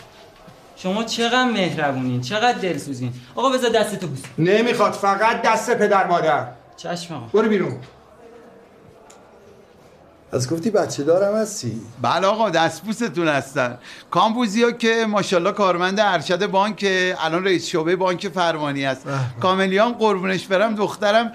شما 0.76 1.04
چقدر 1.04 1.44
مهربونین 1.44 2.20
چقدر 2.20 2.58
دلسوزین. 2.58 3.12
آقا 3.34 3.50
بذار 3.50 3.70
دستتو 3.70 4.06
بوس 4.06 4.20
نمی‌خواد 4.38 4.92
فقط 4.92 5.42
دست 5.42 5.76
پدر 5.76 6.06
مادر. 6.06 6.46
چشم 6.76 7.14
آقا. 7.14 7.26
برو 7.26 7.48
بیرون. 7.48 7.78
از 10.32 10.50
گفتی 10.50 10.70
بچه 10.70 11.04
دارم 11.04 11.36
هستی؟ 11.36 11.80
بله 12.02 12.26
آقا 12.26 12.50
دستبوستون 12.50 13.28
هستن. 13.28 13.78
کامبوزیا 14.10 14.70
که 14.70 15.06
ماشاءالله 15.08 15.52
کارمند 15.52 16.00
ارشد 16.00 16.46
بانک 16.46 16.86
الان 17.18 17.44
رئیس 17.44 17.66
شعبه 17.66 17.96
بانک 17.96 18.28
فرمانی 18.28 18.84
است 18.86 19.06
کاملیان 19.40 19.92
قربونش 19.92 20.46
برم 20.46 20.74
دخترم 20.74 21.32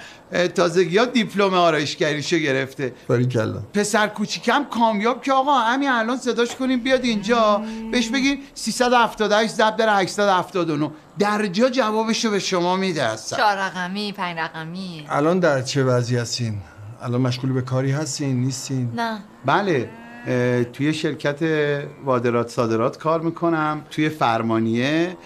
تازگی 0.56 0.98
ها 0.98 1.06
دیپلم 1.06 1.54
آرایشگریشو 1.54 2.38
گرفته. 2.38 2.94
باریکلا 3.08 3.60
پسر 3.74 4.08
کوچیکم 4.08 4.64
کامیاب 4.64 5.22
که 5.22 5.34
آقا 5.34 5.54
همین 5.60 5.90
الان 5.90 6.18
صداش 6.18 6.56
کنیم 6.56 6.80
بیاد 6.80 7.04
اینجا. 7.04 7.62
بهش 7.92 8.08
بگین 8.10 8.40
378 8.54 9.54
ضرب 9.54 9.76
در 9.76 10.00
879 10.00 10.92
در 11.20 11.46
جا 11.46 11.70
جوابشو 11.70 12.32
به 12.32 12.40
شما 12.40 12.76
میده 12.76 13.04
هستن 13.04 13.38
چهار 13.38 13.56
رقمی 13.56 14.12
پنج 14.12 14.38
رقمی. 14.38 15.06
الان 15.10 15.40
در 15.40 15.62
چه 15.62 15.84
وضعی 15.84 16.18
هستین؟ 16.18 16.58
الان 17.02 17.22
مشغول 17.22 17.52
به 17.52 17.62
کاری 17.62 17.92
هستین؟ 17.92 18.40
نیستین؟ 18.42 18.92
نه. 18.96 19.20
بله 19.46 19.90
توی 20.74 20.94
شرکت 20.94 21.40
واردات 22.06 22.50
صادرات 22.50 22.98
کار 22.98 23.22
می‌کنم 23.22 23.82
توی 23.92 24.10
فرمانیه. 24.10 25.18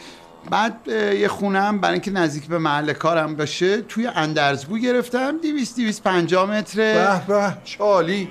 بعد 0.52 0.76
یه 1.20 1.28
خونم 1.28 1.78
برای 1.78 1.94
اینکه 1.94 2.12
نزدیک 2.12 2.48
به 2.48 2.58
محل 2.58 2.94
کارم 2.94 3.36
باشه 3.36 3.82
توی 3.82 4.08
اندرزگو 4.08 4.78
گرفتم 4.78 5.38
200 5.38 5.76
250 5.76 6.52
متر 6.52 6.78
به 6.78 7.22
به. 7.28 7.58
چالی 7.64 8.30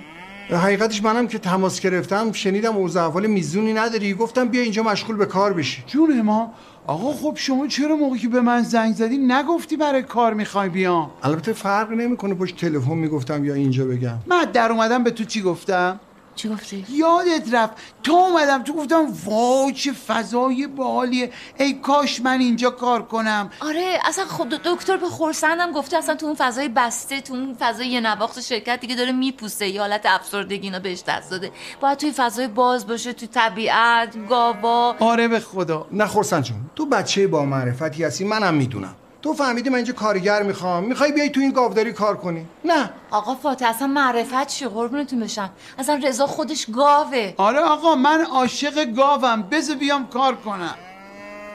حقیقتش 0.51 1.03
منم 1.03 1.29
که 1.29 1.39
تماس 1.39 1.81
گرفتم 1.81 2.33
شنیدم 2.33 2.77
اوضاع 2.77 3.07
احوال 3.07 3.27
میزونی 3.27 3.73
نداری. 3.73 4.15
گفتم 4.15 4.49
بیا 4.49 4.63
اینجا 4.63 4.83
مشغول 4.83 5.17
به 5.17 5.27
کار 5.27 5.53
بشی. 5.53 5.85
جون 5.87 6.23
ما 6.23 6.53
آقا 6.89 7.13
خب 7.13 7.33
شما 7.37 7.67
چرا 7.67 7.97
موقعی 7.97 8.19
که 8.19 8.29
به 8.29 8.41
من 8.41 8.63
زنگ 8.63 8.95
زدی 8.95 9.19
نگفتی 9.19 9.77
برای 9.77 10.03
کار 10.03 10.35
می‌خوای 10.35 10.69
بیام؟ 10.69 11.11
البته 11.23 11.53
فرق 11.53 11.93
نمی‌کنه 11.93 12.35
پشت 12.35 12.57
تلفن 12.57 12.95
می‌گفتم 12.95 13.45
یا 13.45 13.55
اینجا 13.55 13.85
بگم. 13.85 14.19
من 14.27 14.45
در 14.53 14.73
اومدم 14.73 15.05
به 15.05 15.11
تو 15.11 15.25
چی 15.25 15.43
گفتم؟ 15.43 16.01
چی 16.39 16.49
گفتی؟ 16.49 16.87
یادت 16.91 17.55
رفت؟ 17.55 17.73
تو 18.03 18.13
اومدم 18.13 18.63
تو 18.63 18.73
گفتم 18.73 19.07
وای 19.25 19.73
چه 19.73 19.93
فضای 19.93 20.67
باحالیه. 20.67 21.33
ای 21.59 21.73
کاش 21.73 22.21
من 22.21 22.41
اینجا 22.41 22.71
کار 22.71 23.03
کنم. 23.03 23.51
آره 23.61 23.99
اصلا 24.05 24.25
خود 24.25 24.49
دکتر 24.49 24.97
به 24.97 25.09
خورسندم 25.09 25.73
گفته 25.73 25.97
اصلا 25.97 26.15
تو 26.15 26.27
اون 26.27 26.35
فضای 26.35 26.69
بسته 26.69 27.21
تو 27.21 27.35
اون 27.35 27.57
فضای 27.61 27.89
یه 27.89 28.01
نواخت 28.01 28.41
شرکت 28.41 28.81
دیگه 28.81 28.95
داره 28.95 29.13
میپوسه 29.13 29.69
یه 29.69 29.81
حالت 29.81 30.07
افسردگی 30.07 30.67
اینا 30.67 30.79
بهش 30.79 31.03
دست 31.09 31.31
داده. 31.31 31.51
باید 31.81 31.99
توی 31.99 32.13
فضای 32.13 32.49
باز 32.49 32.87
باشه 32.87 33.13
تو 33.13 33.27
طبیعت 33.27 34.29
گاوا. 34.29 34.97
آره 35.01 35.29
به 35.29 35.41
خدا. 35.41 35.87
نه 35.93 36.07
خورسن 36.07 36.43
جون 36.43 36.57
تو 36.77 36.87
بچه 36.87 37.27
با 37.27 37.45
معرفتی 37.45 38.05
هستی 38.05 38.25
منم 38.25 38.55
می‌دونم. 38.55 38.95
تو 39.23 39.35
فهمیدی 39.35 39.71
من 39.71 39.77
اینجا 39.77 39.93
کارگر 39.93 40.43
می‌خوام؟ 40.43 40.85
می‌خوای 40.85 41.13
بیای 41.13 41.31
تو 41.31 41.41
این 41.41 41.51
گاوداری 41.51 41.93
کار 41.93 42.17
کنی؟ 42.17 42.47
نه. 42.65 42.91
آقا 43.11 43.35
فاتح 43.35 43.69
اصلا 43.69 43.87
معرفت 43.89 44.47
چی؟ 44.47 44.65
قربونتون 44.65 45.21
بشم. 45.21 45.51
اصلا 45.79 46.01
رضا 46.05 46.27
خودش 46.27 46.67
گاوه. 46.71 47.35
آره 47.37 47.59
آقا 47.59 47.95
من 47.95 48.25
عاشق 48.33 48.85
گاوم. 48.85 49.43
بذار 49.43 49.77
بیام 49.77 50.07
کار 50.07 50.35
کنم. 50.35 50.75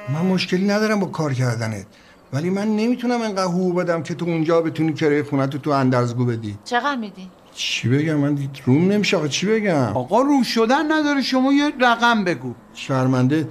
من 0.10 0.22
مشکلی 0.22 0.68
ندارم 0.68 1.00
با 1.00 1.08
کار 1.08 1.34
کردنت. 1.34 1.86
ولی 2.34 2.50
من 2.50 2.68
نمی‌تونم 2.68 3.22
انقدر 3.22 3.44
حقوق 3.44 3.76
بدم 3.76 4.04
که 4.04 4.14
تو 4.14 4.26
اونجا 4.26 4.62
بتونی 4.62 4.94
کرایه 4.94 5.24
خونه 5.24 5.48
تو 5.48 5.58
تو 5.58 5.70
اندرزگو 5.70 6.26
بدی. 6.26 6.58
چقدر 6.64 6.96
میدی؟ 6.96 7.30
چی 7.54 7.90
بگم؟ 7.90 8.14
من 8.14 8.38
روم 8.66 8.92
نمیشه 8.92 9.18
آقا. 9.18 9.28
چی 9.28 9.48
بگم؟ 9.48 9.98
آقا 9.98 10.22
رو 10.22 10.44
شدن 10.44 10.92
نداره. 10.92 11.22
شما 11.22 11.54
یه 11.54 11.74
رقم 11.80 12.24
بگو. 12.24 12.54
شرمنده. 12.74 13.48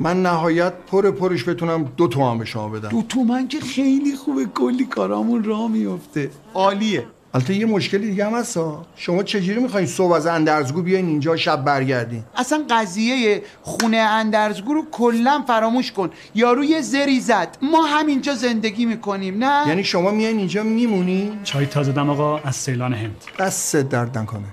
من 0.00 0.22
نهایت 0.22 0.72
پر 0.90 1.10
پرش 1.10 1.48
بتونم 1.48 1.92
دو 1.96 2.08
تومن 2.08 2.38
به 2.38 2.44
شما 2.44 2.68
بدم. 2.68 2.88
دو 2.88 3.02
تومن 3.02 3.48
که 3.48 3.60
خیلی 3.60 4.16
خوبه. 4.16 4.44
کلی 4.44 4.84
کارامون 4.84 5.44
را 5.44 5.68
میفته 5.68 6.30
عالیه. 6.54 7.06
البته 7.34 7.54
یه 7.54 7.66
مشکلی 7.66 8.10
دیگه 8.10 8.26
هم 8.26 8.34
هست 8.34 8.56
ها. 8.56 8.86
شما 8.96 9.22
چجوری 9.22 9.60
می‌خواین 9.60 9.86
صبح 9.86 10.12
از 10.12 10.26
اندرزگو 10.26 10.82
بیاین 10.82 11.06
اینجا 11.06 11.36
شب 11.36 11.64
برگردین؟ 11.64 12.24
اصلا 12.36 12.64
قضیه 12.70 13.42
خونه 13.62 13.96
اندرزگو 13.96 14.74
رو 14.74 14.84
کلا 14.90 15.44
فراموش 15.46 15.92
کن. 15.92 16.10
یارو 16.34 16.64
یه 16.64 16.80
زری 16.80 17.20
زد. 17.20 17.56
ما 17.62 17.82
همینجا 17.82 18.34
زندگی 18.34 18.86
می‌کنیم 18.86 19.44
نه؟ 19.44 19.68
یعنی 19.68 19.84
شما 19.84 20.10
میاین 20.10 20.38
اینجا 20.38 20.62
میمونی؟ 20.62 21.38
چای 21.44 21.66
تازه 21.66 21.92
دم 21.92 22.10
آقا 22.10 22.38
از 22.38 22.56
سیلان 22.56 22.94
هند. 22.94 23.24
دست 23.38 23.76
درد 23.76 24.18
نکنه. 24.18 24.44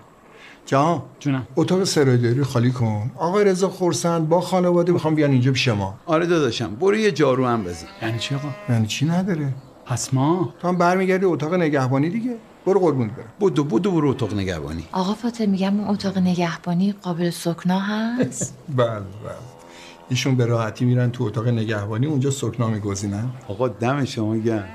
جان. 0.68 1.01
جونم. 1.20 1.47
اتاق 1.55 1.84
سرایداری 1.84 2.43
خالی 2.43 2.72
کن. 2.72 3.11
آقای 3.15 3.45
رضا 3.45 3.70
خورسند 3.70 4.30
با 4.30 4.41
خانواده 4.41 4.91
می‌خوام 4.91 5.15
بیان 5.15 5.32
اینجا 5.32 5.51
پیش 5.51 5.68
ما. 5.68 5.99
آره 6.05 6.26
داداشم 6.26 6.76
برو 6.76 6.95
یه 6.95 7.11
جارو 7.11 7.45
هم 7.45 7.63
بزن. 7.63 7.88
یعنی 8.01 8.20
چی 8.20 8.36
آقا؟ 8.36 8.47
یعنی 8.70 8.88
چی 8.88 9.05
نداره؟ 9.05 9.53
پس 9.86 10.13
ما؟ 10.13 10.53
تو 10.61 10.68
هم 10.68 10.78
برمیگردی 10.78 11.26
اتاق 11.26 11.53
نگهبانی 11.53 12.09
دیگه. 12.09 12.36
برو 12.65 12.80
قربونت 12.80 13.11
برم. 13.11 13.26
بودو 13.39 13.63
بودو 13.63 13.91
برو 13.91 14.09
اتاق 14.09 14.34
نگهبانی. 14.34 14.84
آقا 14.91 15.13
فاطمه 15.13 15.47
میگم 15.47 15.80
اون 15.80 15.89
اتاق 15.89 16.18
نگهبانی 16.18 16.91
قابل 16.91 17.30
سکنا 17.30 17.80
هست؟ 17.80 18.57
بله 18.78 18.88
بله. 18.89 19.05
ایشون 20.09 20.36
به 20.36 20.45
راحتی 20.45 20.86
میرن 20.86 21.11
تو 21.11 21.24
اتاق 21.24 21.47
نگهبانی 21.47 22.05
اونجا 22.07 22.32
سکنا 22.32 22.68
میگزینن. 22.68 23.30
آقا 23.47 23.68
دم 23.68 24.05
شما 24.05 24.38
گرم. 24.38 24.70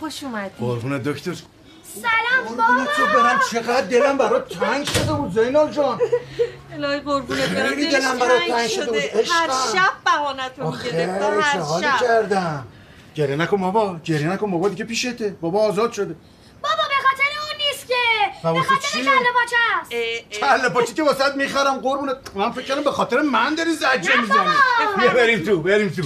خوش 0.00 0.24
اومدی. 0.24 0.50
قربون 0.60 0.98
دکتر. 0.98 1.32
سلام 1.32 2.56
بابا. 2.56 2.84
تو 2.96 3.06
برم 3.06 3.40
چقدر 3.52 3.80
دلم 3.86 4.18
برات 4.18 4.58
تنگ 4.58 4.86
شده 4.86 5.12
بود 5.12 5.32
زینال 5.34 5.70
جان. 5.70 6.00
الهی 6.72 7.00
قربونت 7.00 7.48
برم. 7.48 7.68
خیلی 7.68 7.90
دلش 7.90 7.94
دلم 7.94 8.18
برات 8.18 8.42
تنگ 8.48 8.68
شده 8.68 8.86
بود، 8.86 8.96
هر. 8.96 9.48
شب 9.72 9.92
بهانتو 10.04 10.70
می‌گرفت 10.70 11.22
هر 11.22 11.60
حالی 11.60 11.86
شب. 11.86 12.00
کردم. 12.00 12.66
گریه 13.14 13.36
نکن 13.36 13.56
بابا 13.56 14.00
گریه 14.04 14.28
نکن 14.28 14.50
بابا 14.50 14.68
دیگه 14.68 14.84
پیشته. 14.84 15.36
بابا 15.40 15.60
آزاد 15.68 15.92
شده. 15.92 16.14
بابا 16.62 16.82
به 16.88 16.94
خاطر 17.08 17.30
اون 17.42 17.56
نیست 17.66 17.88
که. 17.88 17.94
به 18.42 18.62
خاطر؟ 18.62 18.98
کله 18.98 19.32
پاچه 19.34 19.56
است. 19.80 19.90
کله 20.40 20.68
پاچی 20.68 20.94
که 20.94 21.02
واسط 21.02 21.34
می‌خرم 21.36 21.80
قربونت. 21.80 22.16
من 22.34 22.52
فکر 22.52 22.64
کردم 22.64 22.84
به 22.84 22.90
خاطر 22.90 23.20
من 23.20 23.54
داری 23.54 23.72
زجه 23.72 24.20
می‌زنی. 24.20 24.38
بابا. 24.38 24.96
بیا 24.98 25.10
بریم 25.10 25.44
تو 25.44 25.60
بریم 25.60 25.88
تو. 25.88 26.02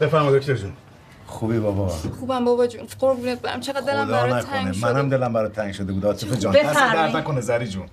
بفرما 0.00 0.30
دکتر 0.30 0.54
جون. 0.54 0.76
خوبی 1.26 1.58
بابا. 1.58 1.88
خوبم 1.88 2.44
بابا 2.44 2.66
جون. 2.66 2.86
قربونت 2.98 3.40
برم. 3.40 3.60
چقدر 3.60 3.80
دلم 3.80 4.08
برات 4.08 4.46
تنگ 4.46 4.72
شده. 4.72 4.92
منم 4.92 5.08
دلم 5.08 5.32
برات 5.32 5.52
تنگ 5.52 5.72
شده 5.72 5.92
بود. 5.92 6.06
عاطفه 6.06 6.36
جان. 6.36 6.52
دست 6.52 6.74
درد 6.74 7.16
نکنه 7.16 7.40
زری 7.40 7.68
جون. 7.68 7.86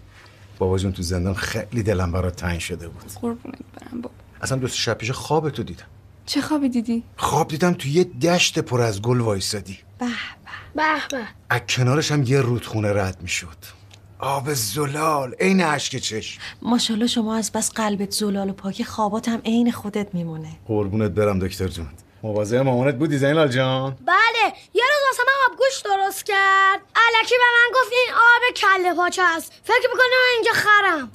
بابا 0.60 0.78
جون 0.78 0.92
تو 0.92 1.02
زندان 1.02 1.34
خیلی 1.34 1.84
دلم 1.84 2.12
برات 2.12 2.36
تنگ 2.36 2.60
شده 2.60 2.88
بود. 2.88 3.04
قربونت 3.22 3.60
برم 3.82 4.02
بابا. 4.02 4.16
اصلا 4.42 4.58
دو 4.58 4.68
شب 4.68 4.94
پیش 4.94 5.12
خواب 5.12 5.50
تو 5.50 5.64
دیدم. 5.64 5.86
چه 6.26 6.42
خوابی 6.42 6.70
دیدی؟ 6.70 7.04
خواب 7.18 7.48
دیدم 7.48 7.74
تو 7.74 7.88
یه 7.88 8.04
دشت 8.04 8.60
پر 8.60 8.82
از 8.82 9.02
گل 9.02 9.20
وایسادی. 9.20 9.80
به 10.00 10.06
به. 10.76 11.18
از 11.50 11.62
کنارش 11.70 12.12
هم 12.12 12.24
یه 12.24 12.42
رودخونه 12.42 12.94
رد 12.94 13.18
می‌شد. 13.22 13.58
آب 14.20 14.54
زلال. 14.54 15.34
عین 15.40 15.64
اشک 15.64 15.96
چشم. 15.96 16.42
ماشاءالله 16.62 17.08
شما 17.08 17.36
از 17.36 17.52
بس 17.52 17.72
قلبت 17.72 18.12
زلال 18.12 18.50
و 18.50 18.54
پاک 18.54 18.84
خوابات 18.84 19.30
هم 19.30 19.42
عین 19.46 19.72
خودت 19.72 20.08
میمونه. 20.14 20.50
قربونت 20.68 21.12
برم 21.12 21.40
دکتر 21.40 21.68
جون. 21.68 21.88
مواظب 22.24 22.58
مامانت 22.58 22.96
بودی 22.96 23.18
زینال 23.18 23.48
جان. 23.48 23.98
بله 24.06 24.54
یه 24.74 24.84
روز 24.84 25.02
واسه 25.08 25.24
من 25.28 25.52
آبگوش 25.54 25.82
درست 25.86 26.26
کرد. 26.26 26.80
الکی 26.96 27.36
به 27.38 27.44
من 27.54 27.82
گفت 27.82 27.92
این 27.92 28.14
آب 28.14 28.56
کله 28.56 28.94
پاچه 28.94 29.22
است. 29.38 29.54
فکر 29.64 29.90
می‌کنه 29.92 30.06
من 30.08 30.34
اینجا 30.36 30.52
خرم. 30.54 31.10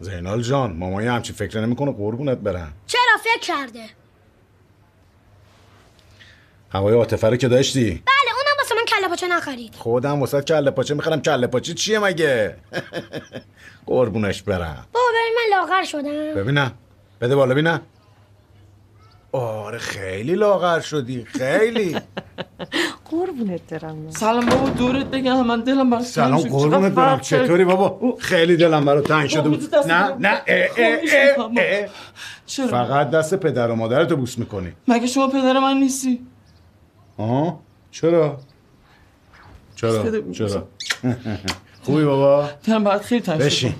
زینال 0.00 0.42
جان 0.42 0.72
مامان 0.76 1.04
یه 1.04 1.10
همچین 1.12 1.36
فکر 1.36 1.60
نمی‌کنه 1.60 1.92
قربونت 1.92 2.38
برم. 2.38 2.72
چرا 2.86 3.00
فکر 3.24 3.40
کرده؟ 3.40 3.84
هوای 6.72 6.94
عاطفه 6.94 7.28
رو 7.30 7.36
که 7.36 7.48
داشتی؟ 7.48 8.02
بله 8.06 8.34
اونم 8.36 8.56
واسه 8.58 8.74
من 8.74 8.84
کله 8.84 9.08
پاچه 9.08 9.28
نخرید. 9.28 9.74
خودم 9.74 10.20
واسه 10.20 10.40
کله 10.42 10.70
پاچه 10.70 10.94
می‌خرم. 10.94 11.22
کله 11.22 11.46
پاچه 11.46 11.74
چیه 11.74 11.98
مگه؟ 11.98 12.56
قربونش 13.86 14.42
برم. 14.42 14.86
بابا 14.92 15.06
ببین 15.08 15.34
من 15.36 15.58
لاغر 15.58 15.84
شدم. 15.84 16.34
ببینم. 16.42 16.72
بده 17.20 17.36
بالا 17.36 17.54
ببینم. 17.54 17.80
آره 19.38 19.78
خیلی 19.78 20.34
لاغر 20.34 20.80
شدی 20.80 21.24
خیلی 21.24 21.96
قربونت 23.10 23.60
برم 23.74 24.10
سلام 24.10 24.46
بابا 24.46 24.68
دورت 24.68 25.06
بگم 25.06 25.46
من 25.46 25.60
دلم 25.60 25.90
برات 25.90 26.02
سلام. 26.04 26.40
قربونت 26.40 26.92
برم. 26.92 27.20
چطوری 27.20 27.64
بابا 27.64 28.16
خیلی 28.20 28.56
دلم 28.56 28.84
برات 28.84 29.08
تنگ 29.08 29.28
شده 29.28 29.48
بود 29.48 29.74
نه. 29.86 30.14
نه 30.18 30.28
اه، 30.28 30.40
اه، 30.46 30.68
خواهش 30.68 31.10
اه، 31.14 31.28
می‌کنم. 31.30 31.54
اه. 31.58 31.88
چرا 32.46 32.66
فقط 32.66 33.10
دست 33.10 33.34
پدر 33.34 33.70
و 33.70 33.74
مادرتو 33.74 34.16
بوس 34.16 34.38
می‌کنی 34.38 34.72
مگه 34.88 35.06
شما 35.06 35.28
پدر 35.28 35.58
من 35.58 35.76
نیستی 35.76 36.26
آها 37.18 37.60
چرا 37.90 38.38
چرا. 39.76 40.32
چرا 40.32 40.68
خوبی 41.84 42.04
بابا 42.04 42.48
دلم 42.66 42.84
برات 42.84 43.02
خیلی 43.02 43.20
تنگ 43.20 43.38
شد. 43.40 43.44
بشین 43.46 43.74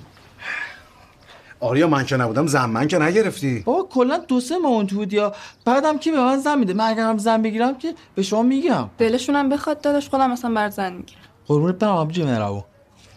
آریا 1.59 1.87
من 1.87 2.05
که 2.05 2.17
نبودم 2.17 2.47
زن 2.47 2.65
من 2.65 2.87
که 2.87 2.97
نگرفتی. 2.99 3.59
بابا 3.59 3.83
کلا 3.91 4.17
دو 4.17 4.39
سه 4.39 4.57
ماه 4.57 4.71
اون 4.71 4.87
تو 4.87 4.95
بودی 4.95 5.21
بعدم 5.65 5.97
کی 5.97 6.11
به 6.11 6.17
من 6.19 6.37
زن 6.37 6.59
میده؟ 6.59 6.73
من 6.73 6.85
اگرم 6.89 7.17
زن 7.17 7.41
بگیرم 7.41 7.77
که 7.77 7.93
به 8.15 8.21
شما 8.23 8.43
میگم. 8.43 8.89
دلشونم 8.97 9.49
بخواد 9.49 9.81
داداش 9.81 10.09
خودم 10.09 10.31
مثلا 10.31 10.53
بر 10.53 10.69
زن 10.69 10.93
می‌گیرم. 10.93 11.21
قربونت 11.47 11.75
برم 11.75 11.91
آبجی 11.91 12.23
مرو 12.23 12.63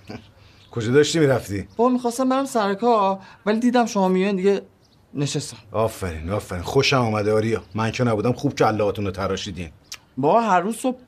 کجا 0.72 0.92
داشتی 0.92 1.18
می‌رفتی؟ 1.18 1.68
بابا 1.76 1.90
می‌خواستم 1.90 2.28
برم 2.28 2.44
سر 2.44 2.74
کار 2.74 3.18
ولی 3.46 3.58
دیدم 3.60 3.86
شما 3.86 4.08
میان 4.08 4.36
دیگه 4.36 4.62
نشستم. 5.14 5.56
آفرین 5.72 6.30
آفرین. 6.30 6.62
خوشم 6.62 6.96
آمده 6.96 7.32
آریا. 7.32 7.62
من 7.74 7.90
که 7.90 8.04
نبودم 8.04 8.32
خوب 8.32 8.54
کلهاتون 8.54 9.04
رو 9.04 9.10
تراشیدین. 9.10 9.70
بابا 10.16 10.40
هر 10.40 10.60
روز 10.60 10.76
صبح 10.76 10.98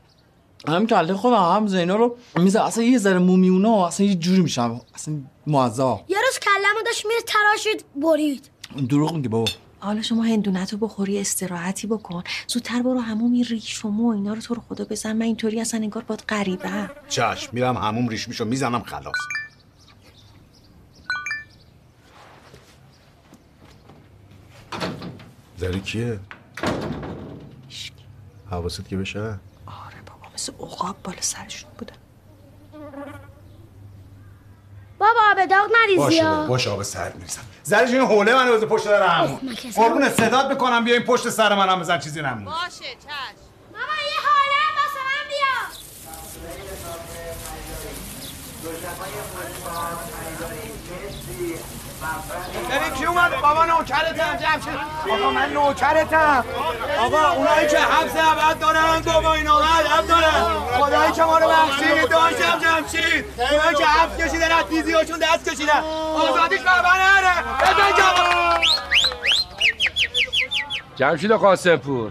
هم 0.69 0.87
کله 0.87 1.15
خودم 1.15 1.37
هم 1.37 1.67
زینا 1.67 1.97
رو 1.97 2.17
میزه 2.37 2.61
اصلا 2.61 2.85
یه 2.85 2.99
ذره 2.99 3.19
مومیونا 3.19 3.87
اصلا 3.87 4.07
یه 4.07 4.15
جوری 4.15 4.41
میشم. 4.43 4.81
اصلا 4.95 5.15
معذب 5.47 5.99
یه 6.09 6.17
روز 6.27 6.30
کلمو 6.51 6.83
داشت 6.87 7.07
میره 7.07 7.21
تراشید 7.27 7.85
برید. 7.97 8.51
دروغ 8.89 9.15
میگه 9.15 9.29
بابا. 9.29 9.51
حالا 9.81 10.03
شما 10.03 10.23
هندونتو 10.23 10.77
بخوری 10.77 11.19
استراحتی 11.21 11.87
بکن. 11.87 12.23
زودتر 12.47 12.83
برو 12.83 13.01
همون 13.01 13.35
این 13.35 13.45
ریش 13.45 13.85
و 13.85 13.89
مو 13.89 14.09
اینا 14.09 14.35
رو 14.35 14.41
تو 14.41 14.55
رو 14.55 14.63
خدا 14.69 14.85
بزن. 14.85 15.13
من 15.13 15.23
اینطوری 15.23 15.61
اصلا 15.61 15.81
انگار 15.81 16.03
باد 16.03 16.25
غریبه. 16.29 16.91
چشم 17.09 17.51
میرم 17.53 17.77
هموم 17.77 18.09
ریش 18.09 18.29
میشو 18.29 18.45
می‌زنم 18.45 18.83
خلاص. 18.83 19.15
زری 25.57 25.81
کیه؟ 25.81 26.21
حواست 28.51 28.89
که 28.89 28.97
بشه؟ 28.97 29.21
آره 29.67 30.01
بابا 30.07 30.35
مثل 30.35 30.53
عقاب 30.53 30.97
بالا 31.05 31.21
سرشون 31.21 31.71
بودن 31.79 31.95
بابا 34.99 35.21
آب 35.31 35.49
داغ 35.63 35.71
نریزی 35.83 35.97
باشه. 35.99 36.47
باشه 36.49 36.71
آب 36.71 36.83
سرد 36.83 37.15
میریزم. 37.17 37.41
زرش 37.63 37.89
این 37.91 38.01
حوله 38.01 38.35
منو 38.35 38.53
بذار 38.55 38.69
پشت 38.69 38.85
در 38.85 39.03
همون. 39.07 39.55
کسی- 39.55 39.71
قربون 39.73 40.09
صدات 40.11 40.47
می‌کنم 40.47 40.85
بیا 40.85 40.95
این 40.95 41.05
پشت 41.05 41.29
سر 41.31 41.55
منم 41.55 41.81
بزن 41.81 41.99
چیزی 41.99 42.23
نمونه 42.23 42.45
باشه 42.45 42.85
چشم 42.85 43.41
ماما 43.73 43.83
یه 43.83 44.21
حاله 44.27 44.61
واسه 44.77 45.01
من 45.07 45.29
بیا 45.29 46.61
ببین 52.71 52.95
کی 52.99 53.05
اومد؟ 53.05 53.31
بابا 53.43 53.65
نوکرتم 53.65 54.37
جمشید 54.37 54.81
آقا 55.11 55.31
من 55.31 55.53
نوکرتم. 55.53 56.45
آقا 56.99 57.31
اونایی 57.31 57.69
که 57.69 57.79
حبس 57.79 58.13
ابد 58.17 58.59
دارن 58.59 59.01
بابا 59.01 59.35
اینا 59.35 59.59
ابد 59.59 60.09
دارن. 60.09 60.61
خدایی 60.79 61.13
که 61.13 61.23
ما 61.23 61.39
رو 61.39 61.49
بخشید 61.49 62.09
داشتم 62.09 62.59
جمشید 62.59 63.25
اونایی 63.39 63.77
که 63.77 63.87
حبس 63.87 64.17
کشیدن 64.17 64.53
از 64.53 64.69
دیزیاشون 64.69 65.19
دست 65.19 65.51
کشیدن. 65.51 65.81
آزادیش 66.15 66.61
من 66.61 66.73
نره. 66.99 67.43
بزن 67.61 67.93
جواب 67.99 68.61
جمشید 70.97 71.33
قاسمپور 71.33 72.11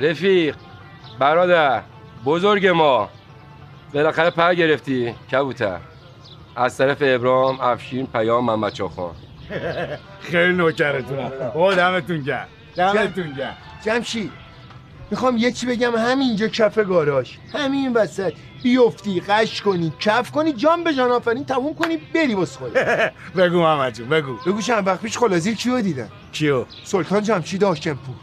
رفیق 0.00 0.56
برادر 1.18 1.82
بزرگ 2.24 2.66
ما. 2.66 3.08
بالاخره 3.94 4.30
پر 4.30 4.54
گرفتی 4.54 5.14
کبوتر. 5.32 5.78
از 6.56 6.76
طرف 6.76 6.96
ابرام 7.00 7.60
افشین 7.60 8.06
پیام 8.06 8.44
محمد 8.44 8.72
چاخان. 8.72 9.14
خیلی 10.20 10.52
نوکرتونم. 10.52 11.32
او 11.54 11.74
دمتون 11.74 12.22
گرم. 12.22 12.46
دمتون 12.76 13.32
گرم. 13.32 13.56
جمشید 13.84 14.30
می‌خوام 15.10 15.36
یه 15.36 15.52
چی 15.52 15.66
بگم 15.66 15.96
همینجا 15.96 16.48
کف 16.48 16.78
گاراژ. 16.78 17.30
همین 17.52 17.92
وسط. 17.92 18.32
بیفتی 18.62 19.20
قش 19.20 19.62
کنی 19.62 19.92
کف 20.00 20.30
کنی 20.30 20.52
جان 20.52 20.84
به 20.84 20.94
جان 20.94 21.10
آفرین 21.10 21.44
تموم 21.44 21.74
کنی 21.74 21.96
بری 22.14 22.34
بس 22.34 22.56
خود 22.56 22.72
بگو 23.38 23.58
محمد 23.58 23.94
جون 23.94 24.08
بگو. 24.08 24.36
بگو 24.46 24.60
چند 24.60 24.86
وقت 24.86 25.00
پیش 25.00 25.18
خلازیر 25.18 25.54
کیو 25.54 25.80
دیدم؟ 25.80 26.08
کیو؟ 26.32 26.64
سلطان 26.84 27.22
جمشید 27.22 27.62
هاشمپور 27.62 28.14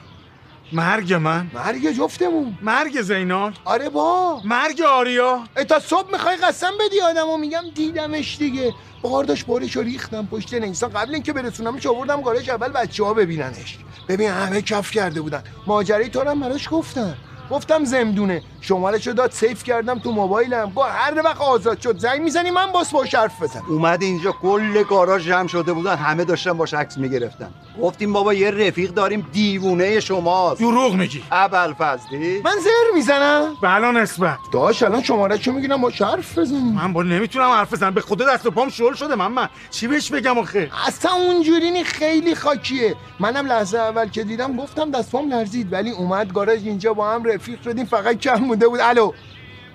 مرگ 0.74 1.14
من. 1.14 1.52
مرگ 1.54 1.92
جفتمون. 1.92 2.58
مرگ 2.62 3.02
زینال. 3.02 3.54
آره 3.66 3.90
با. 3.90 4.42
مرگ 4.46 4.82
آریا. 4.82 5.44
تا 5.70 5.80
صبح 5.80 6.12
می‌خوای 6.12 6.36
قسم 6.36 6.72
بدی 6.80 7.02
آدمو؟ 7.02 7.38
میگم 7.38 7.64
دیدمش 7.76 8.38
دیگه. 8.38 8.74
بار 9.02 9.24
داشت 9.24 9.46
بارشو 9.46 9.82
ریختم 9.82 10.26
پشت 10.26 10.54
نیسان. 10.54 10.90
قبل 10.90 11.14
اینکه 11.14 11.34
برسونمش 11.34 11.86
آوردم 11.86 12.22
گارش 12.22 12.50
اول 12.50 12.68
بچه 12.68 13.04
ها 13.04 13.14
ببیننش. 13.14 13.78
ببین 14.08 14.30
همه 14.30 14.62
کف 14.62 14.92
کرده 14.92 15.22
بودن. 15.22 15.44
ماجرای 15.68 16.10
تو 16.10 16.30
هم 16.30 16.40
براش 16.40 16.68
گفتم. 16.72 17.18
گفتم 17.54 17.84
زمدونه. 17.84 18.42
شمارشو 18.62 19.12
داد 19.12 19.32
سیف 19.32 19.64
کردم 19.64 20.00
تو 20.00 20.12
موبایلم. 20.12 20.72
گفت 20.76 20.88
هر 20.90 21.22
وقت 21.26 21.42
آزاد 21.42 21.80
شد 21.80 21.98
زنگ 21.98 22.22
می‌زنی 22.22 22.52
من 22.52 22.72
باس 22.72 22.92
باش 22.92 23.16
حرف 23.16 23.42
بزن 23.42 23.62
اومد 23.70 24.02
اینجا 24.02 24.32
کل 24.32 24.84
گاراژ 24.84 25.28
جمع 25.28 25.48
شده 25.48 25.74
بودن 25.74 25.96
همه 25.96 26.24
داشتن 26.26 26.54
باش 26.54 26.74
عکس 26.74 26.98
می‌گرفتن. 26.98 27.50
گفتیم 27.82 28.14
بابا 28.14 28.34
یه 28.34 28.52
رفیق 28.52 28.92
داریم 28.92 29.28
دیوونه 29.34 30.00
شماست. 30.00 30.62
دروغ 30.62 30.94
میگی. 30.94 31.24
ابل 31.32 31.74
فضلی. 31.74 32.42
من 32.46 32.52
زر 32.64 32.96
می‌زنم. 32.96 33.56
بلا 33.62 33.92
نسبت. 33.92 34.38
داش 34.54 34.84
الان 34.84 35.04
شمارهشو 35.04 35.52
می‌گیرم 35.52 35.82
با 35.82 35.90
حرف 35.90 36.38
بزنی 36.38 36.72
من 36.72 36.94
با 36.94 37.04
نمی‌تونم 37.04 37.50
حرف 37.50 37.74
بزنم. 37.74 37.94
به 37.94 38.02
خدا 38.02 38.34
دست 38.34 38.46
و 38.46 38.52
پام 38.52 38.70
شل 38.70 38.94
شده 38.94 39.16
من 39.16 39.28
من 39.28 39.50
چی 39.70 39.88
بهش 39.88 40.12
بگم 40.12 40.38
آخه؟ 40.38 40.72
اصلا 40.88 41.12
اونجوری 41.12 41.72
نی 41.72 41.84
خیلی 41.84 42.36
خاکیه. 42.36 42.96
منم 43.20 43.46
لحظه 43.46 43.78
اول 43.78 44.10
که 44.10 44.24
دیدم 44.24 44.58
گفتم 44.58 44.92
دستم 44.92 45.30
لرزید 45.30 45.74
ولی 45.74 45.92
اومد 45.92 46.34
گاراژ 46.34 46.60
اینجا 46.66 46.94
با 46.94 47.12
هم 47.12 47.24
رفیق 47.24 47.43
شدیم 47.64 47.86
فقط 47.86 48.20
کم 48.20 48.36
مونده 48.36 48.68
بود. 48.68 48.80
الو. 48.80 49.14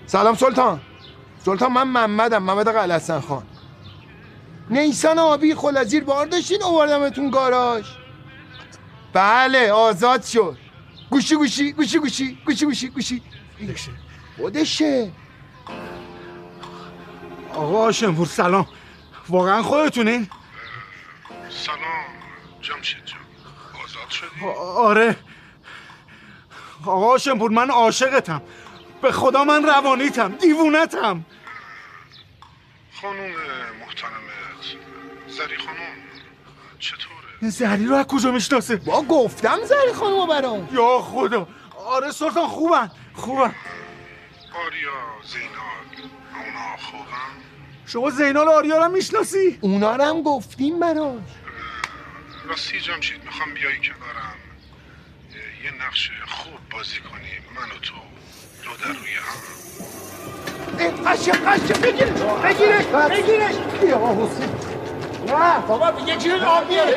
سلام 0.07 0.35
سلطان. 0.35 0.81
سلطان 1.45 1.73
من 1.73 1.89
محمدم 1.89 2.43
محمد 2.43 2.69
قلعه‌حسن 2.69 3.21
خان. 3.21 3.43
نیسان 4.71 5.19
آبی 5.19 5.55
خلازیر 5.55 6.05
بار 6.05 6.27
داشتین 6.27 6.63
آوردمتون 6.63 7.31
گاراژ. 7.31 7.87
بله 9.13 9.73
آزاد 9.73 10.23
شد. 10.23 10.57
گوشی 11.11 11.37
گوشی 11.37 11.73
گوشی 11.73 11.99
گوشی 11.99 12.39
گوشی 12.47 12.67
گوشی 12.67 12.89
گوشی. 12.89 13.23
خودشه 14.37 15.13
آقا 17.55 17.93
شنپور 17.93 18.27
سلام. 18.27 18.67
واقعا 19.29 19.63
خودتونین 19.63 20.29
سلام 21.49 21.79
جمشید 22.61 23.05
جان. 23.05 23.21
آزاد 23.85 24.11
شدی؟ 24.11 24.47
آره. 24.77 25.17
آقا 26.87 27.19
شنپور 27.19 27.51
من 27.51 27.71
عاشقتم. 27.71 28.43
به 29.03 29.13
خدا 29.13 29.45
من 29.45 29.65
روانیتم 29.65 30.29
دیوونتم. 30.33 31.25
خانوم 32.93 33.31
محترمت 33.81 34.65
زری 35.29 35.57
خانوم 35.57 35.97
چطوره؟ 36.79 37.51
زری 37.51 37.87
رو 37.87 37.95
از 37.95 38.07
کجا 38.07 38.31
می‌شناسه؟ 38.31 38.77
با 38.77 39.03
گفتم 39.03 39.59
زری 39.65 39.93
خانومو 39.93 40.27
برام. 40.27 40.69
یا 40.73 40.99
خدا. 40.99 41.49
آره 41.87 42.11
سلطان 42.11 42.49
خوبن 42.49 42.91
خوبن. 43.15 43.55
آریا 44.67 44.91
زینال 45.25 46.11
اونا 46.35 46.77
خوبن؟ 46.77 47.33
شما 47.87 48.11
زینال 48.11 48.49
آریا 48.49 48.87
رو 48.87 48.93
می‌شناسی؟ 48.93 49.59
اونا 49.61 49.97
رو 49.97 50.05
هم 50.05 50.23
گفتیم 50.23 50.81
براش. 50.81 51.21
راستی 52.49 52.81
جمشید 52.81 53.25
می‌خوام 53.25 53.55
بیای 53.55 53.79
کنارم. 53.79 54.38
یه 55.69 55.87
نقش 55.87 56.11
خوب 56.29 56.59
بازی 56.71 57.01
کنیم 57.01 57.43
من 57.57 57.77
و 57.77 57.79
تو. 57.83 57.95
دو 58.65 58.71
در 58.85 58.99
روی 58.99 59.15
هم. 59.15 61.13
قشه 61.13 61.33
قشه 61.33 61.75
بگیرش 61.75 62.09
بگیرش 62.45 62.85
بگیرش. 62.85 63.55
بیا 63.81 63.99
حسین. 63.99 64.51
نه 65.27 65.61
بابا 65.69 66.01
یه 66.07 66.17
جور 66.17 66.45
آب 66.45 66.69
بیاره 66.69 66.97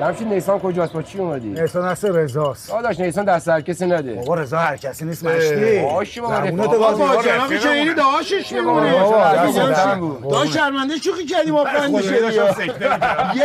جمشید 0.00 0.28
نیسان 0.28 0.58
کجاست 0.58 0.92
با 0.92 1.02
چی 1.02 1.18
اومدی؟ 1.18 1.48
نیسان 1.48 1.92
دست 1.92 2.04
رزاست 2.04 2.68
داداش 2.68 3.00
نیسان 3.00 3.24
دست 3.24 3.48
هر 3.48 3.60
کسی 3.60 3.86
نده 3.86 4.14
بابا 4.14 4.34
رضا 4.34 4.58
هر 4.58 4.76
کسی 4.76 5.04
نیست 5.04 5.24
مشتی 5.24 5.80
باشه 5.82 6.20
بابا 6.20 6.66
بابا 6.66 6.92
با 6.92 7.22
جناب 7.22 7.28
رفیقمونه. 7.28 7.60
شهیدی 7.60 7.94
داشتش 7.94 8.52
میمونه 8.52 8.92
بابا،. 8.92 10.30
داشت 10.30 10.52
شرمنده 10.52 10.96
شوخی 10.96 11.24
کردیم 11.24 11.54
ما 11.54 11.64
خدایی 11.64 11.80
فن 11.80 11.92
میشه. 11.92 12.64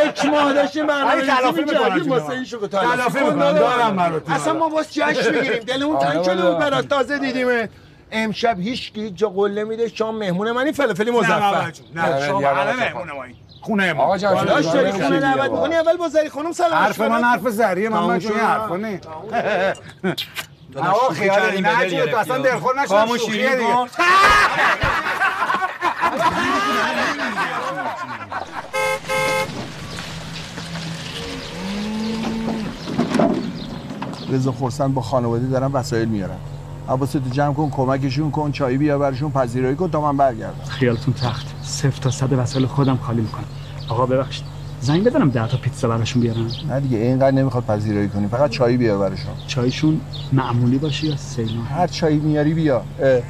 یک 0.06 0.26
ماه 0.26 0.54
داشتیم 0.54 0.88
ولی 0.88 0.88
برنامه 0.88 1.22
تلافی 1.26 1.62
ریزی 1.62 1.74
می‌کنم 1.74 1.84
می‌کردیم 1.84 2.04
جونم. 2.04 2.12
واسه 2.20 2.34
این 2.34 2.44
شوخی 2.46 2.66
می‌کنم. 2.66 3.52
دارم 3.54 4.20
تو 4.20 4.34
اصلا 4.34 4.54
ما 4.54 4.70
باز 4.70 4.94
جشن 4.94 5.32
می‌گیریم 5.36 5.64
دلمون 5.64 5.96
آره 5.96 6.14
تنگ 6.14 6.24
شده 6.24 6.50
بود. 6.50 6.60
برات 6.60 6.88
تازه 6.88 7.20
دیدیمت 7.20 7.70
امشب 8.12 8.60
هیچ 8.60 8.94
کی 8.94 9.12
جا 9.12 9.30
قله 9.30 9.64
میده 9.64 9.88
شام 9.88 10.18
مهمون 10.18 10.52
منی 10.52 10.72
فلفلی 10.72 11.12
نه 11.12 11.18
مزفر 11.18 11.72
جون. 11.72 11.86
نه 11.96 12.10
نه، 12.10 12.28
شما 12.28 12.38
دیگه 12.38 12.50
همه 12.50 12.62
آقا 12.62 12.80
مهمون 12.80 13.12
ما 13.18 13.24
این. 13.24 13.36
خونه 13.62 13.94
ما. 13.94 14.04
آقا 14.04 14.18
جان 14.18 14.46
داری 14.46 14.66
نمیشه 14.66 14.92
خونه 14.92 15.20
دعوت. 15.20 15.52
می‌کنی 15.52 15.76
اول 15.76 15.98
با 15.98 16.10
زری 16.10 16.30
خانم 16.30 16.52
سلام 16.52 16.74
حرف 16.74 17.02
من 17.02 17.24
حرف 17.24 17.50
زریه 17.50 17.90
من 17.90 18.00
من 18.00 18.20
این 18.20 18.32
حرفا 18.32 18.78
نه 18.78 19.02
آقا 20.78 21.14
خیالی 21.14 21.62
نه 21.62 22.06
تو 22.06 22.18
اصلا 22.18 22.38
دلخور 22.38 22.82
نشد 22.82 22.90
خاموشی 22.90 23.44
کن. 23.44 23.88
رضا 34.30 34.52
خورسند 34.52 34.94
با 34.94 35.02
خانواده 35.02 35.48
دارن 35.48 35.72
وسایل 35.72 36.08
میارن. 36.08 36.38
حواستو 36.92 37.20
جمع 37.20 37.54
کن 37.54 37.70
کمکشون 37.70 38.32
کن 38.32 38.52
چایی 38.52 38.78
بیار 38.78 38.98
برشون 38.98 39.32
پذیرایی 39.32 39.76
کن 39.76 39.92
تا 39.92 40.02
من 40.02 40.18
برگردم. 40.18 40.64
خیالتون 40.70 41.14
تخت. 41.14 41.48
صفر 41.64 42.02
تا 42.02 42.12
صد 42.12 42.34
وسایل 42.34 42.66
خودم 42.66 42.98
خالی 42.98 43.22
می‌کنم. 43.22 43.44
آقا 43.90 44.06
ببخشید. 44.06 44.46
زنگ 44.82 45.04
بزنم 45.04 45.30
ده 45.30 45.48
تا 45.48 45.58
پیتزا 45.58 45.88
براشون 45.88 46.22
بیارم 46.22 46.48
نه 46.70 46.80
دیگه 46.80 46.98
اینقدر 46.98 47.32
نمی‌خواد 47.32 47.66
پذیرایی 47.66 48.10
کنی. 48.10 48.28
فقط 48.28 48.50
چایی 48.50 48.78
بیار 48.78 48.98
برشون. 48.98 49.32
چایشون 49.48 50.02
معمولی 50.32 50.78
باشه 50.78 51.08
یا 51.08 51.18
سیلان 51.18 51.66
هر 51.66 51.88
چایی 51.88 52.20
میاری 52.20 52.54
بیا. 52.54 52.84
اه، 53.02 53.22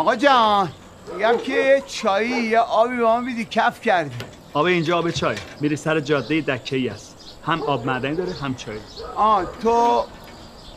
آقا 0.00 0.16
جان 0.16 0.68
میگم 1.14 1.38
که 1.38 1.82
چایی 1.86 2.30
یه 2.30 2.58
آبی 2.58 2.96
به 2.96 3.02
ما 3.02 3.20
میدی؟ 3.20 3.44
کف 3.44 3.80
کردی. 3.80 4.16
آب 4.52 4.64
اینجا 4.64 4.98
آب 4.98 5.10
چای. 5.10 5.36
میری 5.60 5.76
سر 5.76 6.00
جاده 6.00 6.40
دکه 6.40 6.76
ای 6.76 6.88
است. 6.88 7.38
هم 7.46 7.62
آب 7.62 7.86
معدنی 7.86 8.16
داره 8.16 8.32
هم 8.32 8.54
چای. 8.54 8.76
آه 9.16 9.44
تو 9.62 10.04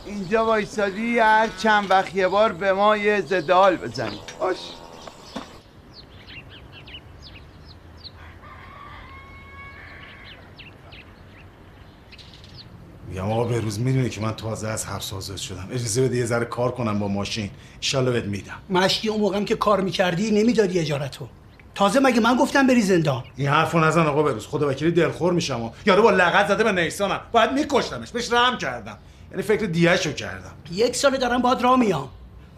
اینجا 0.06 0.46
وایسادی 0.46 1.18
هر 1.18 1.48
چند 1.62 1.90
وقت 1.90 2.14
یه 2.14 2.28
بار 2.28 2.52
به 2.52 2.72
ما 2.72 2.96
یه 2.96 3.20
زدال 3.20 3.76
بزنی. 3.76 4.20
باش. 4.40 4.56
بهروز 13.64 13.80
می‌دونی 13.80 14.10
که 14.10 14.20
من 14.20 14.32
تازه 14.32 14.68
از 14.68 14.86
حبس 14.86 15.12
آزاد 15.12 15.36
شدم. 15.36 15.68
اجازه 15.72 16.02
بده 16.02 16.16
یه 16.16 16.24
ذره 16.24 16.44
کار 16.44 16.70
کنم 16.70 16.98
با 16.98 17.08
ماشین. 17.08 17.50
ایشالله 17.80 18.10
بهت 18.10 18.24
میدم. 18.24 18.54
مشتی 18.70 19.08
اون 19.08 19.20
موقعم 19.20 19.44
که 19.44 19.56
کار 19.56 19.80
می‌کردی 19.80 20.30
نمی‌دادی 20.30 20.78
اجارتو. 20.78 21.28
تازه 21.74 22.00
مگه 22.00 22.20
من 22.20 22.36
گفتم 22.36 22.66
بری 22.66 22.82
زندان؟ 22.82 23.24
این 23.36 23.48
حرفو 23.48 23.78
نزن 23.78 24.06
آقا 24.06 24.22
بهروز 24.22 24.46
خدا 24.46 24.68
وکیلی 24.68 24.90
دلخور 24.90 25.32
میشم 25.32 25.62
و 25.62 25.70
یارو 25.86 26.02
با 26.02 26.10
لغت 26.10 26.48
زده 26.48 26.64
به 26.64 26.72
نیسانم. 26.72 27.20
باید 27.32 27.52
میکشتمش. 27.52 28.10
بهش 28.10 28.32
رحم 28.32 28.58
کردم. 28.58 28.98
یعنی 29.30 29.42
فکر 29.42 29.66
دیهشو 29.66 30.12
کردم. 30.12 30.52
یک 30.72 30.96
سال 30.96 31.16
دارم 31.16 31.42
باید 31.42 31.62
راه 31.62 31.78
میام. 31.78 32.08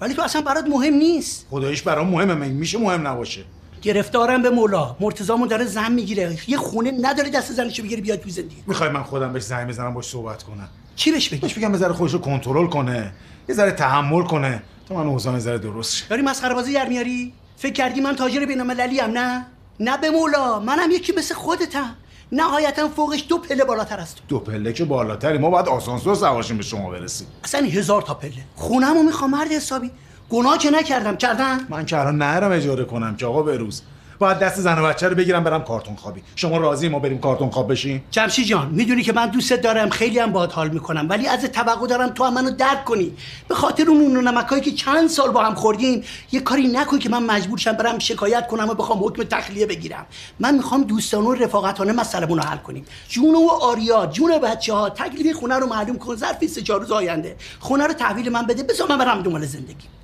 ولی 0.00 0.14
تو 0.14 0.22
اصلا 0.22 0.40
برات 0.42 0.64
مهم 0.64 0.94
نیست. 0.94 1.46
خداییش 1.50 1.82
برام 1.82 2.08
مهمه. 2.08 2.34
مگه 2.34 2.52
میشه 2.52 2.78
مهم 2.78 3.06
نباشه. 3.06 3.44
گرفتارم 3.82 4.42
به 4.42 4.50
مولا. 4.50 4.96
مرتضامو 5.00 5.46
داره 5.46 5.64
زن 5.64 5.92
می‌گیره. 5.92 6.38
یه 6.48 6.56
خونه 6.56 6.92
نداره 7.00 7.30
دست 7.30 7.52
زنشو 7.52 7.82
بگیره 7.82 8.02
بیاد 8.02 8.20
تو 8.20 8.30
زندگی. 8.30 8.62
می‌خوای 8.66 8.90
من 8.90 9.02
خودم 9.02 9.32
بهش 9.32 9.42
زنگ 9.42 9.68
بزنم 9.68 9.94
باش 9.94 10.04
صحبت 10.04 10.42
کنم. 10.42 10.68
چی 10.96 11.12
بهش 11.12 11.28
بگی 11.28 11.40
بهش 11.40 11.54
بگم 11.54 11.72
یه 11.72 11.78
ذره 11.78 11.92
خودشو 11.92 12.18
کنترل 12.18 12.66
کنه. 12.66 13.12
یه 13.48 13.54
ذره 13.54 13.72
تحمل 13.72 14.22
کنه. 14.22 14.62
تا 14.88 14.94
من 14.94 15.06
اوضاع 15.06 15.32
یه 15.32 15.38
ذره 15.38 15.58
درست 15.58 15.96
شه. 15.96 16.08
داری 16.08 16.22
مسخره 16.22 16.54
بازی 16.54 16.72
در 16.72 16.88
میاری؟ 16.88 17.32
فکر 17.56 17.72
کردی 17.72 18.00
من 18.00 18.16
تاجر 18.16 18.46
بین‌المللی 18.46 19.00
ام 19.00 19.10
نه؟ 19.10 19.46
نه 19.80 19.96
به 19.96 20.10
مولا. 20.10 20.60
منم 20.60 20.90
یکی 20.90 21.12
مثل 21.18 21.34
خودتم. 21.34 21.94
نهایتا 22.32 22.88
فوقش 22.88 23.24
دو 23.28 23.38
پله 23.38 23.64
بالاتر 23.64 24.00
است 24.00 24.18
دو 24.28 24.38
پله 24.38 24.72
که 24.72 24.84
بالاتری. 24.84 25.38
ما 25.38 25.50
باید 25.50 25.68
آسانسور 25.68 26.14
سواشیم 26.14 26.56
به 26.56 26.62
شما 26.62 26.90
برسیم. 26.90 27.26
اصلا 27.44 27.66
هزار 27.66 28.02
تا 28.02 28.14
پله. 28.14 28.32
خونمو 28.56 29.02
می‌خوام 29.02 29.30
مرد 29.30 29.52
حسابی. 29.52 29.90
گناه 30.30 30.58
که 30.58 30.70
نکردم 30.70 31.16
کردم 31.16 31.60
من 31.68 31.86
که 31.86 31.98
الان 31.98 32.18
نرم 32.18 32.52
اجاره 32.52 32.84
کنم 32.84 33.16
که 33.16 33.26
آقا 33.26 33.42
بروز 33.42 33.82
باید 34.18 34.38
دست 34.38 34.60
زن 34.60 34.78
و 34.78 34.86
بچه 34.86 35.08
رو 35.08 35.14
بگیرم 35.14 35.44
برم 35.44 35.62
کارتون 35.62 35.96
خوابی. 35.96 36.22
شما 36.36 36.56
راضی 36.56 36.88
ما 36.88 36.98
بریم 36.98 37.18
کارتون 37.18 37.50
خواب 37.50 37.70
بشیم؟ 37.70 38.04
جمشید 38.10 38.46
جان 38.46 38.68
می‌دونی 38.70 39.02
که 39.02 39.12
من 39.12 39.26
دوستت 39.26 39.60
دارم 39.60 39.90
خیلی 39.90 40.18
هم 40.18 40.32
باهات 40.32 40.54
حال 40.54 40.68
می‌کنم. 40.68 41.06
ولی 41.08 41.26
از 41.26 41.44
توقع 41.44 41.86
دارم 41.86 42.08
تو 42.08 42.24
هم 42.24 42.34
منو 42.34 42.50
درک 42.50 42.84
کنی. 42.84 43.12
به 43.48 43.54
خاطر 43.54 43.84
اون 43.88 44.12
نون 44.12 44.28
نمکایی 44.28 44.62
که 44.62 44.70
چند 44.70 45.08
سال 45.08 45.30
با 45.30 45.44
هم 45.44 45.54
خوردیم 45.54 46.04
یه 46.32 46.40
کاری 46.40 46.68
نکن 46.68 46.98
که 46.98 47.08
من 47.08 47.22
مجبور 47.22 47.58
شم 47.58 47.72
برم 47.72 47.98
شکایت 47.98 48.46
کنم 48.46 48.68
و 48.68 48.74
بخوام 48.74 49.04
حکم 49.04 49.22
تخلیه 49.22 49.66
بگیرم. 49.66 50.06
من 50.40 50.54
می‌خوام 50.54 50.84
دوستانه 50.84 51.26
و 51.26 51.32
رفاقتانه 51.32 51.92
مسئلهمون 51.92 52.38
رو 52.38 52.44
حل 52.44 52.56
کنیم. 52.56 52.84
جون 53.08 53.34
و 53.34 53.48
آریا 53.48 54.06
جون 54.06 54.38
بچه 54.38 54.74
ها 54.74 54.90
تکلیف 54.90 55.36
خونه 55.36 55.54
رو 55.54 55.66
معلوم 55.66 55.98
کن 55.98 56.16
ظرف 56.16 56.46
سه 56.46 56.62
چهار 56.62 56.80
روز 56.80 56.92
آینده. 56.92 57.36
خونه 57.60 57.86
رو 57.86 57.92
تحویل 57.92 58.32
من 58.32 58.46
بده 58.46 58.62
بذار 58.62 58.88
من 58.88 58.98
برم 58.98 59.22
دنبال 59.22 59.46
زندگی. 59.46 59.95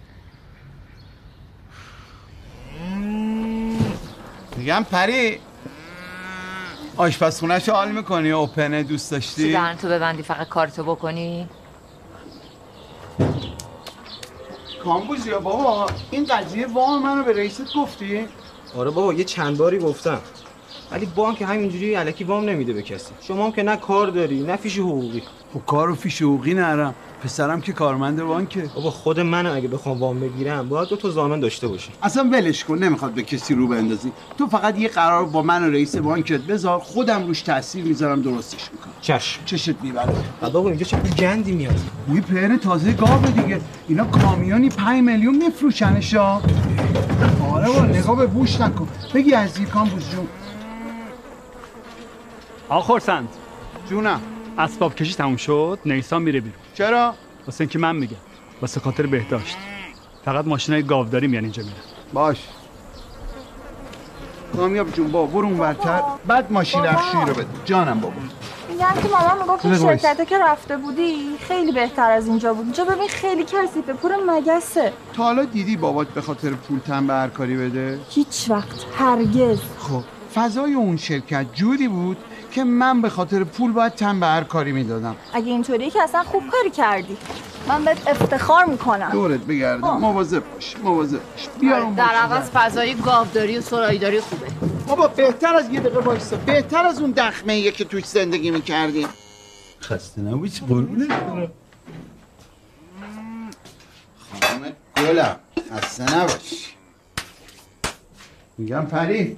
میگم 4.63 4.87
پری 4.91 5.39
آشپزخونهش 6.97 7.69
حال 7.69 7.93
می‌کنی 7.93 8.31
اوپنه 8.31 8.83
دوست 8.83 9.11
داشتی؟ 9.11 9.53
دهن 9.53 9.77
تو 9.77 9.89
ببندی 9.89 10.23
فقط 10.23 10.49
کارتو 10.49 10.85
بکنی 10.85 11.49
کامبوز 14.85 15.27
یا 15.27 15.41
بابا 15.41 15.87
این 16.11 16.25
قضیه 16.25 16.67
وام 16.67 17.03
منو 17.03 17.23
به 17.23 17.33
رئیست 17.33 17.75
گفتی؟ 17.77 18.29
آره 18.77 18.91
بابا 18.91 19.15
یه 19.15 19.25
چند 19.25 19.57
باری 19.59 19.79
گفتم 19.79 20.21
ولی 20.93 21.07
بانک 21.07 21.43
همینجوری 21.43 21.95
علکی 21.95 22.25
وام 22.25 22.45
نمیده 22.45 22.73
به 22.73 22.83
کسی. 22.83 23.11
شما 23.21 23.45
هم 23.45 23.53
که 23.53 23.63
نه 23.63 23.77
کار 23.77 24.07
داری 24.07 24.43
نه 24.43 24.57
فیش 24.57 24.79
حقوقی. 24.79 25.23
خب 25.55 25.61
کار 25.67 25.91
و 25.91 25.95
فیش 25.95 26.23
حقوقی 26.23 26.55
نرم 26.55 26.95
پسرم 27.25 27.61
که 27.61 27.73
کارمند 27.73 28.23
بانکه. 28.23 28.71
بابا 28.75 28.91
خود 28.91 29.21
من 29.21 29.47
اگه 29.47 29.69
بخوام 29.69 29.99
وام 30.01 30.21
بگیرم 30.21 30.69
باید 30.69 30.89
دو 30.89 30.97
تا 30.97 31.11
زامن 31.11 31.41
داشته 31.41 31.69
باشم 31.69 31.93
اصلا 32.03 32.25
ولش 32.33 32.65
کن 32.65 32.79
نمی‌خواد 32.79 33.13
به 33.13 33.23
کسی 33.23 33.55
رو 33.55 33.69
بندازی. 33.69 34.13
تو 34.39 34.47
فقط 34.47 34.79
یه 34.79 34.89
قرار 34.89 35.25
با 35.25 35.43
من 35.43 35.69
و 35.69 35.71
رئیس 35.71 35.97
بانکت 35.97 36.41
بذار 36.41 36.79
خودم 36.79 37.27
روش 37.27 37.43
تاثیر 37.43 37.85
می‌ذارم 37.85 38.23
درستش 38.23 38.73
می‌کنم. 38.73 38.93
چشم. 39.01 39.41
چشت 39.45 39.75
می‌بره. 39.83 40.13
بابا 40.41 40.69
اینجا 40.69 40.85
چه 40.85 40.97
گندی 40.97 41.53
میاد. 41.53 41.81
بوی 42.07 42.21
پهن 42.21 42.59
تازه 42.59 42.93
گاوه 42.93 43.31
دیگه. 43.31 43.61
اینا 43.89 44.05
کامیونی 44.05 44.69
5 44.69 45.03
میلیون 45.03 45.37
میفروشنشا. 45.37 46.41
آره 47.53 47.83
نگاه 47.83 48.17
به 48.17 48.27
بوش 48.27 48.61
نکن. 48.61 48.89
بگی 49.15 49.35
از 49.35 49.61
کامبوز 49.61 50.11
جون. 50.11 50.27
آقا 52.73 52.81
خورسند 52.81 53.29
جونم. 53.91 54.21
اسباب 54.59 54.95
کشی 54.95 55.15
تموم 55.15 55.37
شد 55.37 55.79
نیسان 55.87 56.23
میره 56.23 56.41
بیرون. 56.41 56.59
چرا؟ 56.75 57.15
واسه 57.47 57.61
اینکه 57.61 57.79
من 57.79 57.97
میگم. 57.97 58.17
واسه 58.63 58.81
خاطر 58.81 59.07
بهداشت. 59.07 59.57
فقط 60.25 60.47
ماشینای 60.47 60.83
گاوداری 60.83 61.27
میان 61.27 61.43
اینجا 61.43 61.63
میرن. 61.63 61.77
باش. 62.13 62.39
کامیاب 64.57 64.91
جون 64.91 65.09
با 65.09 65.27
برو 65.27 65.47
اونورتر 65.47 66.03
بعد 66.27 66.53
ماشین 66.53 66.87
افشویی 66.87 67.25
رو 67.25 67.35
بده. 67.35 67.47
جانم 67.65 68.01
بابا. 68.01 68.15
میگم 68.71 69.03
که 69.03 69.09
مامان 69.09 69.39
می‌گفت 69.39 69.65
وایس. 69.65 70.03
شرکته 70.03 70.27
که 70.27 70.39
رفته 70.39 70.77
بودی 70.77 71.17
خیلی 71.41 71.73
بهتر 71.73 72.11
از 72.11 72.27
اینجا 72.27 72.55
بود. 72.55 72.65
اینجا 72.65 72.85
ببین 72.85 73.09
خیلی 73.09 73.45
کثیفه 73.45 73.93
پر 73.93 74.11
مگسه. 74.27 74.93
تا 75.13 75.23
حالا 75.23 75.45
دیدی 75.45 75.77
بابات 75.77 76.09
به 76.09 76.21
خاطر 76.21 76.51
پول 76.51 76.79
تن 76.79 77.07
به 77.07 77.13
هر 77.13 77.29
کاری 77.29 77.57
بده؟ 77.57 77.99
هیچ 78.11 78.47
وقت 78.49 78.87
هرگز. 78.99 79.61
خب 79.79 80.03
فضای 80.35 80.75
اون 80.75 80.97
شرکت 80.97 81.47
جوری 81.55 81.89
بود 81.89 82.17
که 82.53 82.65
من 82.65 83.03
به 83.03 83.11
خاطر 83.11 83.45
پول 83.45 83.73
باید 83.73 83.95
تن 83.95 84.21
به 84.21 84.27
هر 84.27 84.45
کاری 84.45 84.73
می‌دادم. 84.73 85.17
اگه 85.33 85.47
اینطوریه 85.47 85.91
که 85.91 86.03
اصلا 86.03 86.23
خوب 86.23 86.43
کاری 86.51 86.71
کردی. 86.71 87.17
من 87.69 87.85
بهت 87.85 88.09
افتخار 88.09 88.65
می‌کنم. 88.65 89.11
دورت 89.11 89.41
بگردم. 89.41 89.99
مواظب 89.99 90.43
باش 90.55 90.77
مواظب 90.83 91.21
باش. 91.33 91.49
بیار 91.61 91.81
اون 91.81 91.95
در 91.95 92.05
عوض 92.05 92.51
فضای 92.51 92.95
گاوداری 92.95 93.59
و 93.59 93.61
سرایداری 93.61 94.21
خوبه. 94.21 94.47
بابا 94.87 95.09
بهتر 95.09 95.55
از 95.55 95.71
یه 95.71 95.81
دقیقه 95.81 96.01
وایسا. 96.01 96.37
بهتر 96.37 96.87
از 96.87 97.01
اون 97.01 97.11
دخمه 97.11 97.53
ایه 97.53 97.73
که 97.73 97.85
توش 97.85 98.05
زندگی 98.05 98.51
می‌کردیم. 98.51 99.09
خسته 99.81 100.21
نباشی 100.21 100.61
قربونت 100.61 101.09
برم. 101.09 101.53
خانم 104.33 104.73
گلم 104.97 105.37
خسته 105.73 106.19
نباشی. 106.19 106.67
میگم 108.59 108.87
پری 108.87 109.37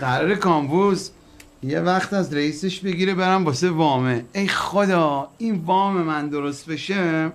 قرار 0.00 0.34
کامبوز 0.34 1.10
یه 1.62 1.80
وقت 1.80 2.12
از 2.12 2.34
رئیسش 2.34 2.80
بگیره 2.80 3.14
برم 3.14 3.44
واسه 3.44 3.70
وامه. 3.70 4.24
ای 4.32 4.48
خدا 4.48 5.28
این 5.38 5.62
وام 5.66 6.02
من 6.02 6.28
درست 6.28 6.66
بشه؟ 6.66 7.32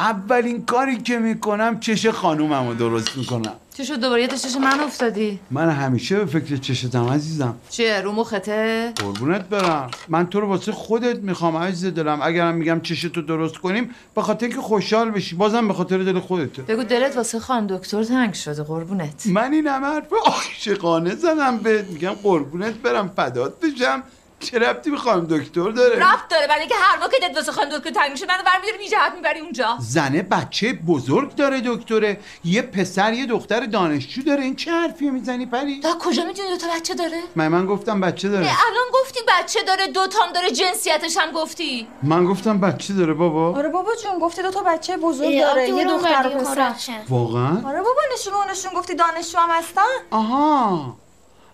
اولین 0.00 0.64
کاری 0.64 0.96
که 0.96 1.18
می‌کنم 1.18 1.80
چش 1.80 2.06
خانومم 2.06 2.68
رو 2.68 2.74
درست 2.74 3.16
می‌کنم. 3.16 3.54
چی 3.78 3.84
شد 3.84 4.00
دوباره؟ 4.00 4.22
یه 4.22 4.28
چش 4.28 4.56
من 4.56 4.80
افتادی. 4.80 5.38
من 5.50 5.70
همیشه 5.70 6.16
به 6.16 6.26
فکر 6.26 6.56
چشتم 6.56 7.08
عزیزم. 7.08 7.54
چیه؟ 7.70 8.00
رو 8.00 8.12
مخته؟ 8.12 8.92
قربونت 8.96 9.48
برم. 9.48 9.90
من 10.08 10.26
تو 10.26 10.40
رو 10.40 10.46
واسه 10.46 10.72
خودت 10.72 11.18
می‌خوام 11.18 11.56
عزیز 11.56 11.94
دلم. 11.94 12.18
اگرم 12.22 12.54
میگم 12.54 12.80
چشتو 12.80 13.22
درست 13.22 13.58
کنیم 13.58 13.94
به 14.14 14.22
خاطر 14.22 14.48
که 14.48 14.60
خوشحال 14.60 15.10
بشی. 15.10 15.36
بازم 15.36 15.68
به 15.68 15.74
خاطر 15.74 15.98
دل 15.98 16.18
خودته 16.18 16.62
بگو 16.62 16.82
دلت 16.82 17.16
واسه 17.16 17.38
خان 17.40 17.66
دکتر 17.66 18.04
تنگ 18.04 18.34
شده. 18.34 18.62
قربونت. 18.62 19.26
من 19.26 19.52
این 19.52 19.66
همه 19.66 19.86
حرف 19.86 20.12
عاشقانه 20.26 21.14
زدم 21.14 21.56
بهت. 21.58 21.86
میگم 21.86 22.12
قربونت 22.22 22.74
برم. 22.74 23.12
فدات 23.16 23.60
بشم. 23.60 24.02
چه 24.40 24.58
ربطی 24.58 24.90
به 24.90 24.96
خانم 24.96 25.26
دکتر 25.26 25.70
داره؟ 25.70 25.98
رفت 25.98 26.28
داره 26.28 26.46
برای 26.46 26.60
اینکه 26.60 26.74
هر 26.74 26.98
موقع 26.98 27.18
دلت 27.22 27.36
واسه 27.36 27.52
خان 27.52 27.68
دکتر 27.68 27.90
تنگ 27.90 28.10
میشه 28.10 28.26
منو 28.26 28.42
برمیداری 28.46 28.78
میجهت 28.78 29.12
می‌بری 29.14 29.40
اونجا. 29.40 29.76
زنه 29.80 30.22
بچه 30.22 30.72
بزرگ 30.72 31.34
داره 31.34 31.62
دکتره. 31.64 32.20
یه 32.44 32.62
پسر 32.62 33.12
یه 33.12 33.26
دختر 33.26 33.66
دانشجو 33.66 34.22
داره. 34.22 34.42
این 34.42 34.56
چه 34.56 34.70
حرفی 34.70 35.10
می‌زنی 35.10 35.46
پری؟ 35.46 35.80
تا 35.80 35.98
کجا 36.00 36.24
می‌دونی 36.24 36.48
دو 36.48 36.56
تا 36.56 36.66
بچه 36.76 36.94
داره؟ 36.94 37.20
من 37.36 37.48
من 37.48 37.66
گفتم 37.66 38.00
بچه 38.00 38.28
داره. 38.28 38.46
الان 38.46 38.86
گفتی 38.94 39.20
بچه 39.28 39.62
داره 39.62 39.86
دوتام 39.86 40.32
داره 40.34 40.50
جنسیتش 40.50 41.16
هم 41.16 41.30
گفتی. 41.32 41.88
من 42.02 42.24
گفتم 42.26 42.60
بچه 42.60 42.94
داره 42.94 43.14
بابا. 43.14 43.56
آره 43.56 43.68
بابا 43.68 43.90
جون 44.02 44.18
گفتی 44.18 44.42
دو 44.42 44.50
تا 44.50 44.62
بچه 44.62 44.96
بزرگ 44.96 45.40
داره. 45.40 45.68
یه 45.68 45.84
دختر 45.84 46.26
و 46.26 46.30
پسر. 46.30 46.54
خورخشن. 46.54 47.00
واقعا؟ 47.08 47.62
آره 47.66 47.78
بابا 47.78 48.00
نشون 48.14 48.50
نشون 48.50 48.72
گفتی 48.80 48.94
دانشجو 48.94 49.38
هم 49.38 49.50
هستن؟ 49.50 49.82
آها. 50.10 50.96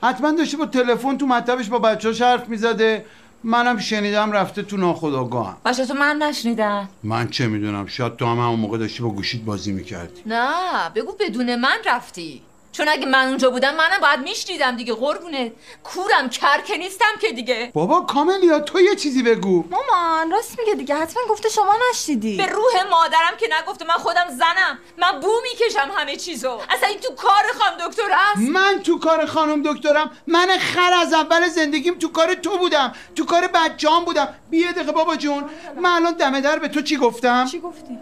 حتما 0.05 0.31
داشته 0.31 0.57
با 0.57 0.67
تلفن 0.67 1.19
تو 1.19 1.27
مطبش 1.27 1.69
با 1.69 1.79
بچه‌هاش 1.79 2.23
حرف 2.23 2.49
می‌زده. 2.49 3.05
منم 3.45 3.79
شنیدم 3.79 4.33
رفته 4.33 4.63
تو 4.63 4.77
ناخودآگاهم. 4.77 5.57
باشه 5.65 5.87
تو 5.87 5.95
من 5.95 6.17
نشنیدم. 6.17 6.89
من 7.03 7.29
چه 7.29 7.47
می‌دونم؟ 7.47 7.87
شاید 7.87 8.17
تو 8.17 8.27
هم 8.27 8.39
همون 8.39 8.61
موقع 8.61 8.79
داشتی 8.79 9.03
با 9.03 9.09
گوشیت 9.09 9.43
بازی 9.43 9.73
می‌کردی. 9.73 10.23
نه 10.27 10.49
بگو 10.95 11.13
بدون 11.21 11.55
من 11.57 11.77
رفتی. 11.87 12.43
چون 12.75 12.89
اگه 12.89 13.07
من 13.07 13.29
اونجا 13.29 13.51
بودم 13.51 13.75
منم 13.75 14.01
باید 14.01 14.21
میشنیدم 14.21 14.77
دیگه 14.77 14.95
قربونه 14.95 15.53
کورم 15.85 16.29
کر 16.29 16.61
که 16.61 16.77
نیستم 16.77 17.13
که 17.21 17.33
دیگه. 17.33 17.71
بابا 17.75 18.01
کاملیا 18.01 18.61
تو 18.61 18.81
یه 18.81 18.97
چیزی 18.97 19.23
بگو. 19.23 19.65
مامان 19.71 20.31
راست 20.31 20.59
میگه 20.59 20.75
دیگه 20.75 20.95
حتما 20.95 21.23
گفته 21.29 21.49
شما 21.49 21.75
نشنیدی. 21.91 22.37
به 22.37 22.47
روح 22.47 22.83
مادرم 22.91 23.37
که 23.41 23.49
نگفته 23.61 23.85
من 23.85 23.95
خودم 23.95 24.27
زنم. 24.29 24.79
من 24.99 25.21
بو 25.21 25.33
می‌کشم 25.43 25.91
همه 25.97 26.17
چیزو. 26.17 26.61
اصلا 26.71 26.89
این 26.89 26.99
تو 26.99 27.15
کار 27.15 27.43
خانم 27.59 27.89
دکتر 27.89 28.03
هست؟ 28.13 28.39
من 28.39 28.81
تو 28.83 28.99
کار 28.99 29.27
خانم 29.27 29.63
دکترم؟ 29.63 30.11
من 30.27 30.59
خر 30.59 30.93
از 30.93 31.13
اول 31.13 31.49
زندگیم 31.49 31.95
تو 31.95 32.09
کار 32.09 32.35
تو 32.35 32.59
بودم. 32.59 32.93
تو 33.17 33.25
کار 33.25 33.47
بچه‌ام 33.47 34.05
بودم. 34.05 34.29
بیه 34.51 34.73
دقیقه 34.73 34.93
بابا 34.93 35.17
جون. 35.17 35.45
من 35.77 35.91
الان 35.91 36.13
دم 36.13 36.41
در 36.41 36.59
به 36.59 36.69
تو 36.69 36.83
چی 36.83 36.97
گفتم؟ 36.97 37.47
چی 37.47 37.61
گفتی؟ 37.61 37.99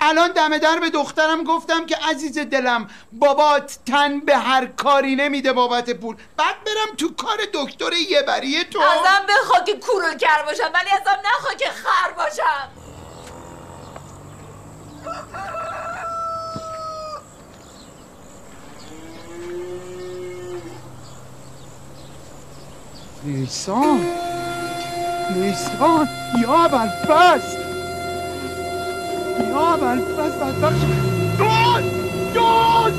الان 0.00 0.32
دم 0.32 0.58
در 0.58 0.78
به 0.78 0.90
دخترم 0.90 1.44
گفتم 1.44 1.86
که 1.86 1.96
عزیز 2.10 2.38
دلم 2.38 2.90
بابات 3.12 3.78
تن 3.86 4.03
به 4.08 4.36
هر 4.36 4.66
کاری 4.66 5.16
نمیده 5.16 5.52
بابت 5.52 5.90
پول. 5.90 6.16
بعد 6.36 6.54
برم 6.64 6.96
تو 6.96 7.14
کار 7.14 7.38
دکتر 7.54 7.92
یه 7.92 8.22
بریه 8.22 8.64
تو. 8.64 8.80
ازم 8.80 9.26
بخوا 9.28 9.64
که 9.64 9.72
کورو 9.78 10.14
کر 10.14 10.42
باشم 10.46 10.70
ولی 10.74 10.90
ازم 10.90 11.20
نخوا 11.24 11.54
که 11.54 11.66
خر 11.70 12.10
باشم. 12.12 12.68
نیسان. 23.24 24.00
نیسان. 25.30 26.08
یا 26.42 26.68
بلفست 26.68 27.56
یا 29.50 29.76
بلفست 29.76 30.38
بدبخت 30.38 31.23
شد. 31.38 31.84
داد 32.34 32.92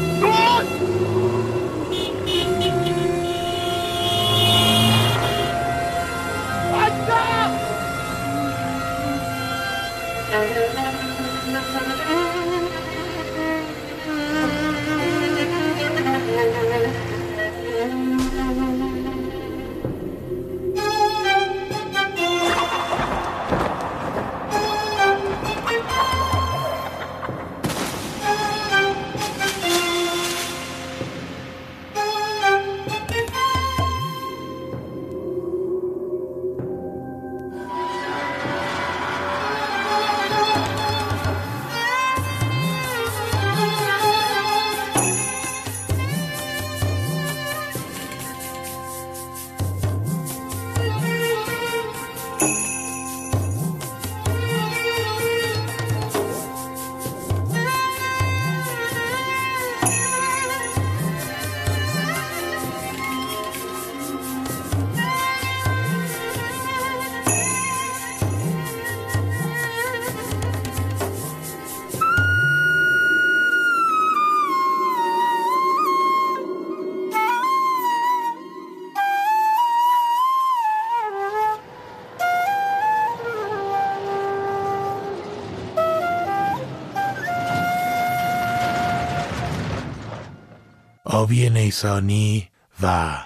آبی 91.26 91.50
نیسانی 91.50 92.50
و 92.82 93.18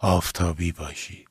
آفتابی 0.00 0.72
باشی. 0.72 1.24